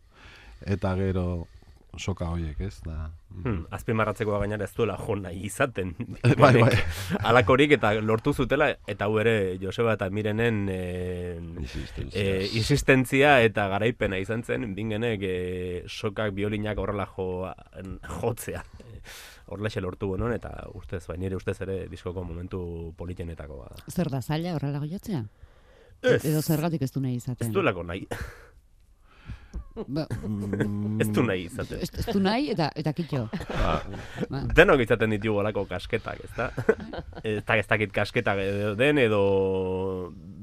eta 0.67 0.95
gero 0.97 1.47
soka 1.99 2.29
horiek, 2.33 2.61
ez? 2.65 2.81
Da, 2.87 3.11
hmm, 3.35 3.67
azpimarratzekoa 3.77 4.39
gainera 4.43 4.65
ez 4.65 4.73
duela 4.77 4.97
jo 5.01 5.17
nahi 5.21 5.45
izaten. 5.47 5.93
Bai, 6.41 6.55
bai. 6.57 6.79
Alakorik 7.29 7.75
eta 7.77 7.93
lortu 8.01 8.33
zutela, 8.33 8.71
eta 8.89 9.07
hau 9.07 9.19
ere 9.21 9.59
Joseba 9.61 9.97
eta 9.99 10.09
Mirenen 10.11 10.65
e, 10.73 10.79
e, 12.13 12.25
insistentzia 12.57 13.41
eta 13.45 13.69
garaipena 13.69 14.19
izan 14.23 14.43
zen, 14.45 14.73
bingenek 14.75 15.23
e, 15.23 15.37
sokak 15.89 16.33
biolinak 16.33 16.79
horrela 16.79 17.07
jo, 17.17 17.29
jotzea. 18.21 18.65
horrelaxe 19.53 19.83
lortu 19.85 20.09
genuen, 20.15 20.33
eta 20.33 20.69
ustez, 20.73 21.03
bai, 21.11 21.19
nire 21.21 21.37
ustez 21.37 21.59
ere 21.61 21.87
diskoko 21.91 22.25
momentu 22.25 22.95
politenetako 22.97 23.59
bada. 23.65 23.83
Zer 23.91 24.09
da 24.09 24.23
zaila 24.23 24.55
horrela 24.57 24.81
goiatzea? 24.81 25.27
Ez, 26.03 26.25
Edo 26.25 26.41
zergatik 26.43 26.83
ez 26.83 26.91
du 26.95 27.03
nahi 27.03 27.19
ez 27.19 27.25
izaten? 27.27 27.53
duelako 27.53 27.85
nahi, 27.87 28.07
Ba, 29.75 30.05
ez 31.01 31.09
du 31.17 31.23
nahi 31.25 31.47
izaten. 31.47 31.79
ez, 31.81 31.89
ez 32.03 32.07
du 32.13 32.21
nahi 32.21 32.51
eta 32.53 32.71
eta 32.77 32.93
kitxo. 32.97 33.23
Ba, 33.49 33.73
Ba, 34.31 34.43
Denok 34.57 34.83
izaten 34.85 35.15
ditugu 35.15 35.39
olako 35.41 35.65
kasketak, 35.71 36.21
ezta? 36.29 36.51
ez 37.25 37.41
da, 37.47 37.57
ez 37.57 37.67
dakit 37.71 37.93
kasketak 37.95 38.39
den, 38.79 38.99
edo 38.99 39.23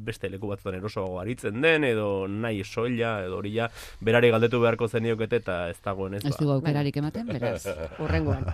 beste 0.10 0.30
leku 0.34 0.48
batzutan 0.50 0.80
erosoago 0.80 1.20
aritzen 1.22 1.62
den, 1.62 1.84
edo 1.86 2.26
nahi 2.28 2.64
soila, 2.66 3.20
edo 3.28 3.38
hori 3.38 3.54
ja, 3.60 3.70
berari 4.02 4.32
galdetu 4.34 4.62
beharko 4.64 4.88
zeniokete 4.90 5.44
eta 5.44 5.60
ez 5.70 5.78
dagoen 5.86 6.18
ez 6.18 6.24
ez 6.26 6.32
ba. 6.34 6.38
dugu 6.40 6.56
aukerarik 6.58 6.98
ematen, 6.98 7.28
beraz. 7.30 7.68
Urrengoan. 8.00 8.50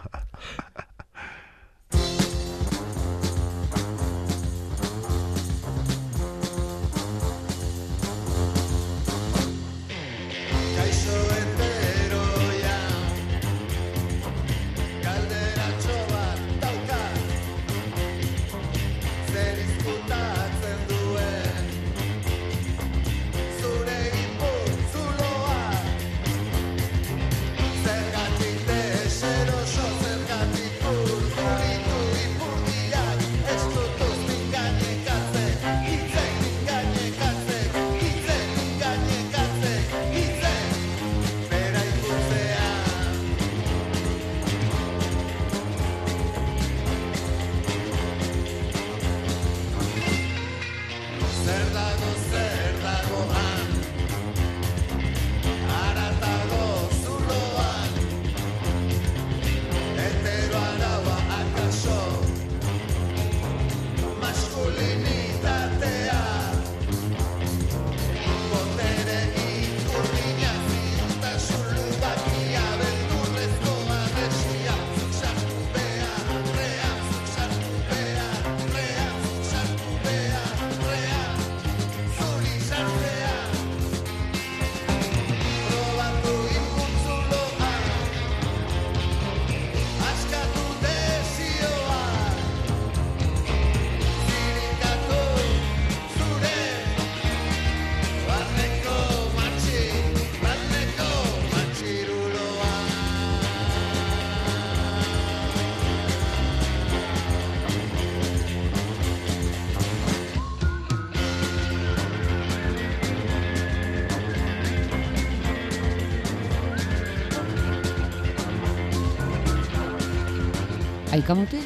Aikamote? 121.25 121.57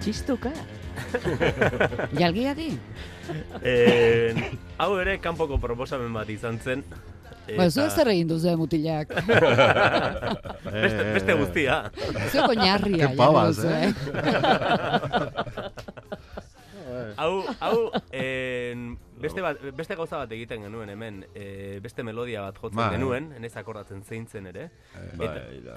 Txistuka. 0.00 0.48
Jalgia 2.16 2.54
di? 2.56 2.70
Eh, 3.60 4.32
hau 4.80 4.94
ere 5.02 5.18
kanpoko 5.20 5.58
proposamen 5.60 6.14
bat 6.16 6.30
izan 6.32 6.56
zen. 6.56 6.80
Ba, 7.58 7.66
zu 7.68 7.84
zer 7.92 8.08
egin 8.08 8.30
duzu 8.30 8.54
mutilak. 8.56 9.12
beste, 10.78 11.02
beste 11.12 11.36
guztia. 11.36 11.76
Zu 12.30 12.40
oinarria. 12.46 13.10
Ke 13.12 13.18
pavas, 13.18 13.60
jarri 13.60 13.92
duzu, 13.92 14.08
eh? 14.08 14.40
Hau, 17.20 17.44
hau, 17.60 17.90
en, 18.16 18.96
beste, 19.20 19.44
bat, 19.44 19.60
beste 19.76 19.98
gauza 19.98 20.22
bat 20.22 20.32
egiten 20.32 20.64
genuen 20.64 20.88
hemen, 20.94 21.20
e, 21.36 21.76
beste 21.84 22.00
melodia 22.06 22.46
bat 22.46 22.56
jotzen 22.62 22.80
Bai. 22.80 22.88
genuen, 22.96 23.28
enez 23.36 23.52
akordatzen 23.60 24.00
zein 24.08 24.24
zen 24.24 24.48
ere. 24.48 24.70
bai, 25.20 25.28
da, 25.66 25.76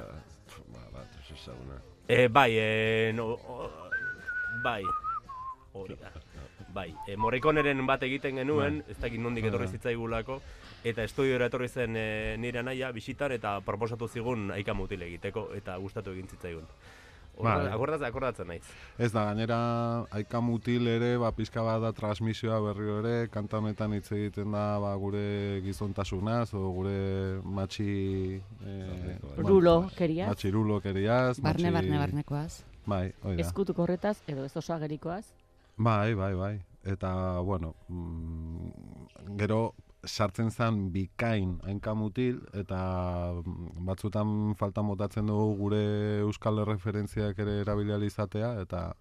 ba, 0.72 0.88
bat, 0.96 1.20
ez 1.20 1.36
ezaguna. 1.36 1.82
E, 2.08 2.28
bai, 2.28 2.54
e, 2.58 3.12
no, 3.16 3.34
o, 3.34 3.72
bai, 4.64 4.84
hori 5.74 5.96
da. 5.96 6.12
Bai, 6.70 6.94
e, 7.08 7.16
Morriconeren 7.18 7.82
bat 7.88 8.04
egiten 8.06 8.38
genuen, 8.38 8.84
ez 8.92 8.98
dakit 9.02 9.22
nondik 9.24 9.48
etorri 9.50 9.72
zitzaigulako, 9.74 10.38
eta 10.86 11.06
estudiora 11.08 11.48
etorri 11.50 11.70
zen 11.72 11.98
e, 11.98 12.06
nire 12.38 12.62
anaia 12.62 12.92
bisitan 12.94 13.34
eta 13.34 13.56
proposatu 13.66 14.08
zigun 14.08 14.52
aika 14.54 14.76
mutil 14.78 15.02
egiteko, 15.08 15.48
eta 15.58 15.80
gustatu 15.82 16.14
egin 16.14 16.30
zitzaigun. 16.30 16.68
Bai. 17.44 17.68
Akordatzen, 17.68 18.08
akordatzen 18.08 18.48
naiz. 18.48 18.64
Ez 18.98 19.12
da, 19.12 19.26
gainera, 19.28 20.06
aika 20.16 20.40
mutil 20.42 20.88
ere, 20.88 21.18
ba, 21.20 21.32
pizka 21.36 21.64
bat 21.64 21.82
da 21.84 21.92
transmisioa 21.92 22.60
berriro 22.64 23.00
ere, 23.02 23.28
kanta 23.34 23.58
honetan 23.60 23.94
hitz 23.98 24.12
egiten 24.16 24.52
da, 24.56 24.80
ba, 24.80 24.94
gure 24.96 25.60
gizontasunaz, 25.66 26.54
o 26.54 26.72
gure 26.72 27.42
matxi... 27.44 28.42
Eh, 28.66 29.18
Rulo, 29.38 29.90
keriaz. 29.98 30.30
Matxi 30.30 30.52
rulo 30.52 30.80
keriaz. 30.82 31.40
Barne, 31.42 31.72
matxi- 31.72 31.74
barne, 31.74 32.00
barnekoaz. 32.06 32.62
Bai, 32.86 33.12
hoi 33.24 33.36
da. 33.36 33.42
Ezkutuko 33.42 33.84
horretaz, 33.84 34.18
edo 34.28 34.46
ez 34.46 34.56
osagerikoaz. 34.56 35.26
Bai, 35.78 36.14
bai, 36.14 36.34
bai. 36.36 36.54
Eta, 36.86 37.40
bueno, 37.42 37.74
mm, 37.90 39.36
gero 39.38 39.74
sartzen 40.06 40.52
zen 40.52 40.92
bikain 40.94 41.60
hainka 41.66 41.94
mutil, 41.98 42.42
eta 42.54 42.80
mm, 43.42 43.86
batzutan 43.88 44.56
falta 44.60 44.82
motatzen 44.82 45.28
dugu 45.28 45.56
gure 45.60 45.84
euskal 46.26 46.66
referentziak 46.68 47.40
ere 47.40 47.62
erabiliali 47.64 48.06
izatea, 48.12 48.54
eta 48.62 48.94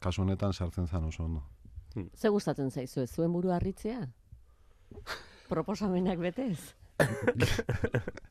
kasu 0.00 0.22
honetan 0.22 0.52
sartzen 0.52 0.86
zen 0.86 1.04
oso 1.04 1.24
ondo. 1.24 1.42
Ze 2.16 2.28
gustatzen 2.28 2.70
zaizu, 2.70 3.02
ez 3.02 3.10
zuen 3.10 3.32
buru 3.32 3.50
harritzea? 3.50 4.06
Proposamenak 5.48 6.18
betez? 6.18 6.74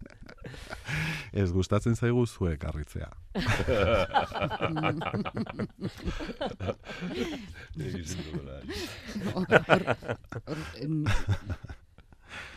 Ez 1.33 1.51
gustatzen 1.53 1.95
zaigu 1.95 2.25
zuek 2.25 2.63
harritzea. 2.65 3.09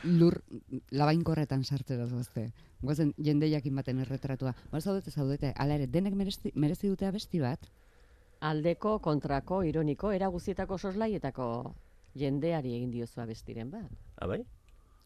lur 0.04 0.40
labainkorretan 0.90 1.64
sartze 1.64 1.96
da 1.96 2.06
zazte. 2.06 2.50
Guazen 2.82 3.12
jende 3.18 3.48
jakin 3.50 3.76
baten 3.76 3.98
erretratua. 4.02 4.54
Ba, 4.72 4.80
zaudete, 4.80 5.10
zaudete, 5.10 5.52
ala 5.56 5.74
ere, 5.78 5.86
denek 5.86 6.14
merezi, 6.18 6.52
merezi 6.54 6.88
dute 6.90 7.06
abesti 7.06 7.40
bat? 7.40 7.68
Aldeko, 8.42 8.96
kontrako, 8.98 9.62
ironiko, 9.62 10.10
era 10.12 10.26
guztietako 10.34 10.78
soslaietako 10.78 11.74
jendeari 12.18 12.74
egin 12.76 12.90
diozu 12.90 13.20
abestiren 13.22 13.70
bat. 13.70 13.92
Abai? 14.20 14.40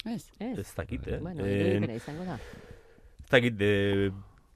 Ez? 0.07 0.31
Ez? 0.41 0.55
Ez 0.63 0.71
dakit, 0.77 1.07
eh? 1.09 1.19
Bueno, 1.21 1.45
En- 1.45 1.53
irudipena 1.61 1.95
izango 2.01 2.25
da. 2.25 2.39
ez 3.21 3.31
dakit, 3.31 3.61
e, 3.61 4.11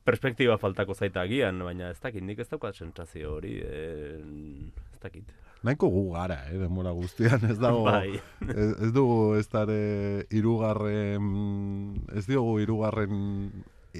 perspektiba 0.04 0.56
faltako 0.58 0.94
zaita 0.94 1.20
agian, 1.26 1.58
baina 1.58 1.90
ez 1.90 2.00
dakit, 2.00 2.22
nik 2.24 2.38
ez 2.38 2.48
daukat 2.48 2.74
sentsazio 2.74 3.34
hori, 3.36 3.58
e, 3.60 4.16
ez 4.94 5.00
dakit. 5.02 5.28
Nahiko 5.62 5.90
gu 5.92 6.04
gara, 6.14 6.38
eh, 6.48 6.58
denbora 6.58 6.92
guztian, 6.96 7.44
ez 7.50 7.58
dago... 7.60 7.84
Bai. 7.90 8.20
ez, 8.48 8.70
ez 8.86 8.92
dugu 8.96 9.34
ez 9.36 9.46
dare 9.52 9.80
irugarren, 10.30 11.26
ez 12.16 12.24
diogu 12.26 12.58
irugarren 12.64 13.52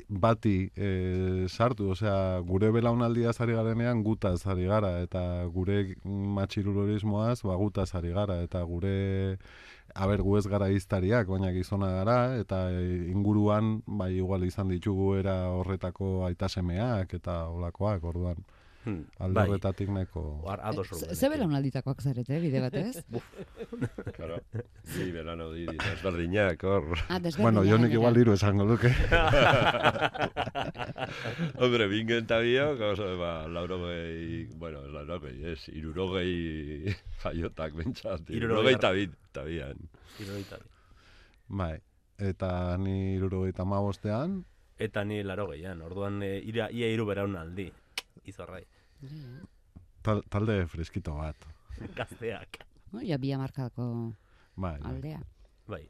bati 0.08 0.70
e, 0.76 1.46
sartu, 1.48 1.90
osea, 1.90 2.38
gure 2.46 2.70
belaunaldia 2.70 3.32
ari 3.38 3.54
garenean 3.58 4.04
gutaz 4.06 4.46
ari 4.46 4.66
gara, 4.70 5.00
eta 5.02 5.44
gure 5.52 5.96
matxirulorismoaz 6.04 7.42
ba, 7.42 7.56
gutaz 7.56 7.90
ari 7.94 8.12
gara, 8.14 8.40
eta 8.42 8.62
gure 8.62 9.38
Aber, 9.94 10.20
gu 10.22 10.36
ez 10.38 10.46
gara 10.46 10.68
iztariak, 10.70 11.26
baina 11.26 11.50
gizona 11.50 11.88
gara, 11.90 12.36
eta 12.38 12.68
inguruan, 13.10 13.80
bai, 13.86 14.12
igual 14.20 14.44
izan 14.46 14.68
ditugu 14.70 15.16
era 15.18 15.48
horretako 15.50 16.26
aitasemeak 16.28 17.14
eta 17.18 17.48
olakoak, 17.50 18.04
orduan. 18.04 18.38
Hmm, 18.84 19.04
alde 19.18 19.34
bai. 19.34 19.48
nahiko... 19.92 20.44
Ar, 20.48 20.60
ados 20.64 20.88
Ze- 20.88 20.94
horrekin. 20.94 21.16
Ze 21.16 21.28
belaunalditakoak 21.28 22.00
zarete, 22.02 22.40
bide 22.40 22.60
batez? 22.60 23.04
Claro. 24.16 24.38
Ni 24.96 25.10
berano 25.12 25.52
di 25.52 25.66
desberdinak, 25.66 26.62
hor. 26.64 26.98
Ah, 27.08 27.18
desberdina. 27.20 27.42
Bueno, 27.42 27.60
jonik 27.60 27.90
gainera. 27.90 27.94
igual 27.94 28.16
hiru 28.16 28.32
esango 28.32 28.64
luke. 28.64 28.88
Hombre, 31.60 31.86
bingen 31.88 32.24
eta 32.24 32.38
biok, 32.40 32.80
oso, 32.92 33.16
ba, 33.20 33.46
laurogei, 33.48 34.46
bueno, 34.56 34.80
ez 34.86 34.92
laurogei, 34.92 35.36
ez, 35.52 35.68
irurogei 35.68 36.94
jaiotak 37.22 37.74
bentsat. 37.76 38.20
Hirurogei 38.28 38.36
Irurogei 38.40 38.74
eta 38.78 38.92
bi, 38.96 39.04
eta 39.30 39.42
bian. 39.44 39.76
Hirurogeita 40.18 40.56
bi. 40.62 40.68
bai, 41.60 41.76
eta 42.18 42.50
ni 42.78 43.14
irurogeita 43.18 43.64
mabostean, 43.64 44.44
Eta 44.80 45.02
ni 45.04 45.18
laro 45.22 45.44
gehian, 45.50 45.82
orduan 45.84 46.22
e, 46.24 46.38
ira, 46.48 46.70
ia 46.72 46.86
iru 46.88 47.04
beraun 47.04 47.34
aldi. 47.36 47.66
Izorrai. 48.24 48.64
tal, 50.02 50.22
talde 50.28 50.66
freskito 50.66 51.14
bat. 51.16 51.36
Gazteak. 51.98 52.60
No, 52.92 53.00
ja 53.06 53.16
bi 53.18 53.30
hamarkadako 53.32 53.86
Bai, 54.56 54.78
bai. 54.80 54.90
aldea. 54.90 55.20
Bai. 55.70 55.84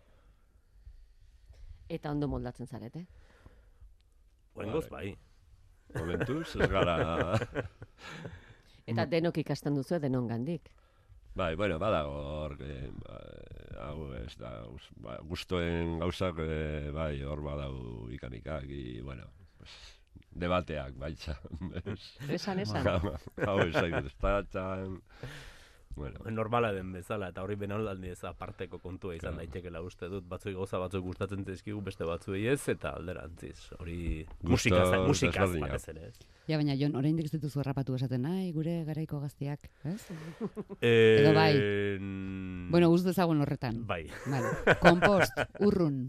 Eta 1.91 2.11
ondo 2.13 2.29
moldatzen 2.29 2.67
zarete. 2.71 3.07
Oengoz 4.55 4.89
bai. 4.91 5.17
Momentuz, 5.97 6.55
ez 6.61 6.69
gara... 6.71 6.97
Eta 8.91 9.05
denok 9.07 9.39
ikasten 9.43 9.75
duzu 9.75 9.99
denon 10.03 10.27
gandik. 10.27 10.69
Bai, 11.35 11.55
bueno, 11.55 11.79
badago 11.79 12.11
hor, 12.43 12.57
eh, 12.67 12.89
ba, 13.05 13.19
hau 13.87 14.09
ez 14.19 14.33
da, 14.39 14.51
us- 14.67 14.91
ba, 14.99 15.17
gustoen 15.23 15.99
gauzak, 16.01 16.41
eh, 16.43 16.91
bai, 16.95 17.23
hor 17.23 17.43
badau 17.45 18.09
ikanikak, 18.11 18.67
i, 18.67 19.01
bueno, 19.01 19.29
pues, 19.59 19.71
debateak, 20.31 20.97
baitza. 20.99 21.37
Esan, 22.29 22.61
esan. 22.61 22.87
hau 23.47 23.59
ez 23.67 23.73
zait, 23.75 24.05
estatxan, 24.05 25.01
bueno, 25.97 26.19
Normala 26.31 26.71
den 26.73 26.93
bezala, 26.95 27.29
eta 27.33 27.43
hori 27.43 27.57
benaldi 27.59 28.13
ez 28.13 28.21
aparteko 28.25 28.79
kontua 28.79 29.17
izan 29.17 29.37
daitekeela 29.41 29.83
uste 29.83 30.09
dut. 30.09 30.25
Batzuei 30.31 30.55
gauza 30.55 30.79
batzuk 30.79 31.03
gustatzen 31.05 31.43
zaizkigu 31.45 31.83
beste 31.85 32.07
batzuei 32.07 32.45
ez, 32.53 32.61
eta 32.73 32.95
alderantziz. 32.97 33.73
Hori 33.79 34.25
Gusto 34.41 34.53
musika, 34.53 35.01
musika 35.07 35.49
batez 35.51 35.83
ere 35.93 36.07
ez. 36.13 36.15
Ja, 36.47 36.57
baina 36.61 36.79
Jon, 36.79 36.95
oraindik 36.97 37.27
ez 37.27 37.35
dituzu 37.35 37.61
harrapatu 37.61 37.99
esaten, 37.99 38.23
nahi, 38.23 38.53
gure 38.55 38.79
garaiko 38.87 39.21
gaztiak, 39.21 39.69
ez? 39.91 39.99
Eh, 40.81 41.21
Edo 41.21 41.35
bai. 41.37 41.53
Bueno, 42.71 42.89
uz 42.95 43.03
dezagun 43.05 43.43
horretan. 43.43 43.83
Bai. 43.87 44.05
Vale. 44.31 44.79
Kompost, 44.81 45.43
urrun. 45.67 46.05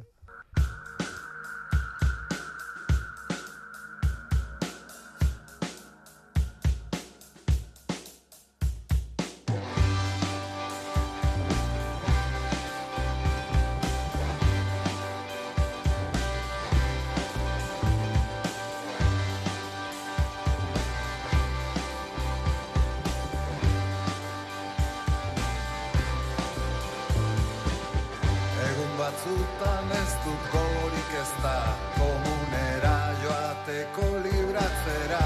Batzutan 29.31 29.91
ez 29.91 30.13
dut 30.25 30.43
gogorik 30.51 31.13
ez 31.21 31.31
da 31.43 31.77
Komunera 31.97 32.97
joateko 33.23 34.07
libratzera. 34.23 35.21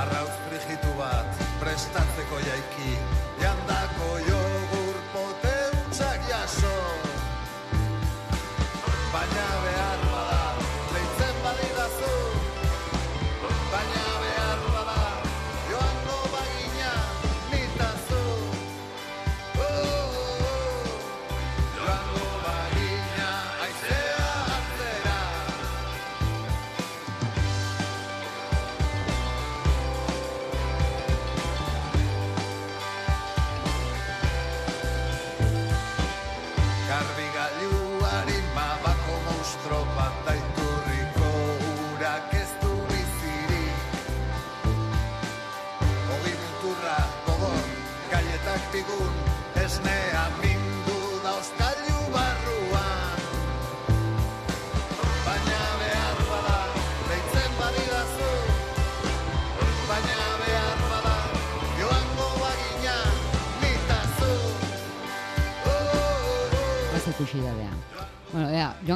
Arrauz 0.00 0.34
frigitu 0.46 0.92
bat 0.98 1.26
prestatzeko 1.60 2.38
jaiki 2.46 2.94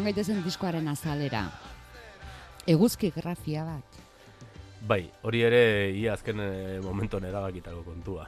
joan 0.05 0.13
gaitezen 0.13 0.43
diskoaren 0.45 0.89
azalera. 0.89 1.47
Eguzki 2.69 3.11
grafia 3.15 3.65
bat. 3.65 4.01
Bai, 4.85 5.09
hori 5.25 5.41
ere 5.41 5.93
ia 5.97 6.13
azken 6.13 6.41
e, 6.41 6.81
momenton 6.85 7.25
erabakitako 7.25 7.85
kontua. 7.87 8.27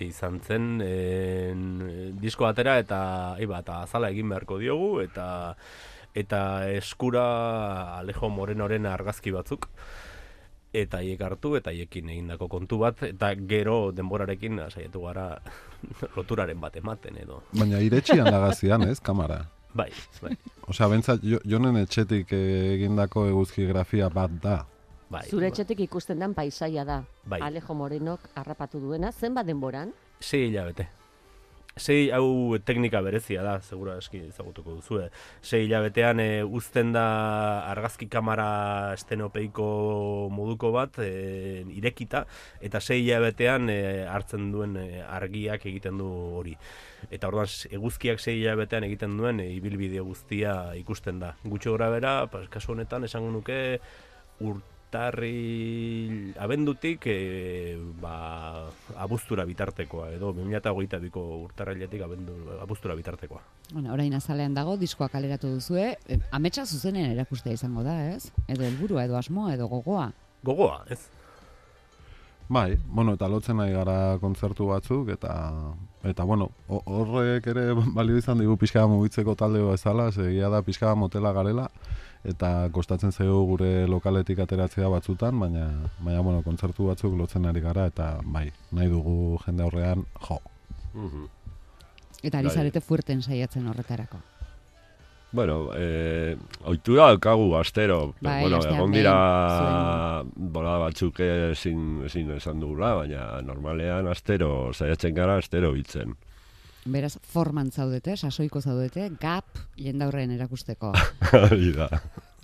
Izan 0.00 0.40
zen, 0.40 0.80
en, 0.80 2.16
disko 2.20 2.46
atera 2.48 2.78
eta, 2.80 3.36
iba, 3.40 3.60
eta 3.60 3.82
azala 3.82 4.08
egin 4.08 4.28
beharko 4.28 4.58
diogu, 4.58 5.00
eta 5.04 5.54
eta 6.16 6.40
eskura 6.72 7.98
Alejo 7.98 8.30
Morenoren 8.32 8.86
argazki 8.88 9.30
batzuk 9.30 9.68
eta 10.72 11.02
hiek 11.04 11.20
hartu 11.22 11.54
eta 11.58 11.70
hiekin 11.70 12.08
egindako 12.08 12.48
kontu 12.48 12.78
bat 12.80 13.02
eta 13.04 13.34
gero 13.48 13.92
denborarekin 13.92 14.58
saiatu 14.70 15.04
gara 15.04 15.28
loturaren 16.16 16.60
bat 16.60 16.76
ematen 16.80 17.20
edo. 17.20 17.42
Baina 17.52 17.84
iretxian 17.84 18.32
lagazian, 18.32 18.88
ez, 18.88 18.98
kamara. 19.04 19.44
Bai, 19.76 19.92
bai, 20.24 20.32
Osea, 20.68 20.88
bentsat, 20.92 21.22
jo, 21.24 21.38
jonen 21.48 21.78
etxetik 21.80 22.32
egindako 22.36 23.24
eguzki 23.30 23.64
grafia 23.70 24.10
bat 24.12 24.34
da. 24.42 24.58
bai. 25.08 25.22
Zure 25.30 25.48
etxetik 25.48 25.80
ikusten 25.80 26.20
den 26.20 26.34
paisaia 26.36 26.84
da. 26.84 26.98
Bai. 27.24 27.40
Alejo 27.40 27.74
Morenok 27.74 28.26
harrapatu 28.36 28.80
duena, 28.82 29.12
zenbat 29.12 29.46
denboran? 29.48 29.94
Sei 30.20 30.48
hilabete. 30.48 30.88
Sei 31.78 32.10
hau 32.14 32.58
teknika 32.66 33.00
berezia 33.04 33.42
da, 33.46 33.58
segura 33.62 33.96
eski 33.98 34.20
ezagutuko 34.28 34.76
duzue. 34.78 35.08
Sei 35.42 35.64
hilabetean 35.64 36.20
e, 36.20 36.28
uzten 36.44 36.92
da 36.94 37.04
argazki 37.70 38.08
kamera 38.10 38.94
estenopeiko 38.96 39.68
moduko 40.34 40.72
bat 40.74 40.98
e, 41.04 41.64
irekita, 41.78 42.24
eta 42.60 42.80
sei 42.80 43.00
hilabetean 43.04 43.70
e, 43.72 43.80
hartzen 44.10 44.50
duen 44.52 44.76
argiak 45.06 45.66
egiten 45.70 46.00
du 46.02 46.08
hori. 46.40 46.56
Eta 47.10 47.30
orduan 47.30 47.48
eguzkiak 47.78 48.20
sei 48.20 48.38
hilabetean 48.40 48.86
egiten 48.88 49.16
duen 49.20 49.40
e, 49.44 49.50
ibilbide 49.56 50.02
guztia 50.04 50.58
ikusten 50.78 51.22
da. 51.22 51.34
Gutxo 51.44 51.76
gora 51.76 51.92
bera, 51.94 52.18
pas, 52.32 52.48
kasu 52.52 52.74
honetan 52.74 53.06
esango 53.08 53.30
nuke 53.34 53.58
urtarri 54.88 56.32
abendutik 56.40 57.04
e, 57.06 57.76
ba, 58.00 58.64
abuztura 58.96 59.44
bitartekoa 59.44 60.10
edo 60.16 60.32
2022ko 60.32 61.24
urtarrailetik 61.44 62.00
abendu 62.02 62.32
abuztura 62.62 62.94
bitartekoa. 62.96 63.40
Bueno, 63.74 63.92
orain 63.92 64.14
azalean 64.16 64.54
dago, 64.56 64.76
diskoa 64.80 65.08
kaleratu 65.12 65.50
duzue, 65.58 65.98
e, 66.08 66.18
ametsa 66.32 66.64
zuzenen 66.66 67.10
erakustea 67.12 67.52
izango 67.52 67.84
da, 67.84 67.98
ez? 68.14 68.30
Edo 68.48 68.64
helburua, 68.64 69.04
edo 69.04 69.16
asmoa, 69.18 69.52
edo 69.54 69.68
gogoa. 69.68 70.10
Gogoa, 70.42 70.84
ez? 70.88 71.00
Bai, 72.48 72.78
bueno, 72.88 73.12
eta 73.18 73.28
lotzen 73.28 73.58
nahi 73.60 73.74
gara 73.76 74.16
kontzertu 74.22 74.70
batzuk, 74.70 75.10
eta, 75.12 75.34
eta 76.08 76.24
bueno, 76.24 76.48
ho- 76.72 76.80
horrek 76.88 77.46
ere 77.52 77.74
balio 77.92 78.16
izan 78.16 78.40
digu 78.40 78.56
pixka 78.56 78.86
mugitzeko 78.88 79.34
talde 79.36 79.60
bezala, 79.66 80.08
segia 80.12 80.48
da 80.48 80.62
pixka 80.64 80.94
motela 80.96 81.34
garela, 81.36 81.68
eta 82.24 82.68
kostatzen 82.74 83.12
zaigu 83.12 83.44
gure 83.46 83.86
lokaletik 83.86 84.38
ateratzea 84.44 84.88
batzutan, 84.88 85.38
baina, 85.40 85.68
baina 86.00 86.20
bueno, 86.20 86.42
kontzertu 86.42 86.88
batzuk 86.90 87.14
lotzen 87.18 87.46
ari 87.46 87.60
gara, 87.60 87.86
eta 87.86 88.18
bai, 88.24 88.48
nahi 88.72 88.88
dugu 88.88 89.38
jende 89.44 89.62
aurrean, 89.62 90.06
jo. 90.28 90.40
Mhm. 90.94 91.28
Eta 92.22 92.38
ari 92.38 92.48
Bai. 92.48 92.56
zarete 92.56 92.80
fuerten 92.80 93.22
saiatzen 93.22 93.66
horretarako. 93.68 94.18
Bueno, 95.30 95.70
eh, 95.76 96.36
oitura 96.64 97.08
daukagu 97.12 97.54
astero. 97.56 98.14
Bai, 98.20 98.40
bueno, 98.42 98.62
egon 98.64 98.90
behin, 98.90 98.92
dira 98.94 100.22
bola 100.34 100.78
batzuk 100.78 101.20
ezin, 101.20 102.00
ezin 102.08 102.30
esan 102.32 102.60
dugula, 102.60 102.94
baina 103.02 103.42
normalean 103.44 104.08
astero, 104.08 104.72
saiatzen 104.72 105.14
gara 105.14 105.36
astero 105.36 105.74
hitzen. 105.76 106.16
Beraz, 106.88 107.18
forman 107.20 107.68
zaudete, 107.70 108.14
sasoiko 108.16 108.62
zaudete, 108.64 109.10
gap 109.20 109.58
jendaurren 109.76 110.30
erakusteko. 110.32 110.94
Hori 111.42 111.72
da. 111.76 111.88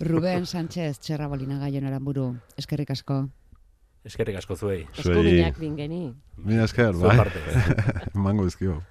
Ruben 0.05 0.45
Sánchez, 0.45 0.99
txerra 1.01 1.27
bolina 1.31 1.57
gaien 1.63 1.87
aramburu, 1.89 2.27
eskerrik 2.59 2.91
asko. 2.93 3.23
Eskerrik 4.05 4.37
asko 4.37 4.57
zuei. 4.59 4.83
Zuei. 4.93 5.15
Eskubinak 5.15 5.57
bingeni. 5.57 6.01
Mila 6.45 6.67
esker, 6.69 6.93
bai. 7.01 7.15
parte. 7.17 7.41
Mango 8.27 8.45
izkio. 8.45 8.83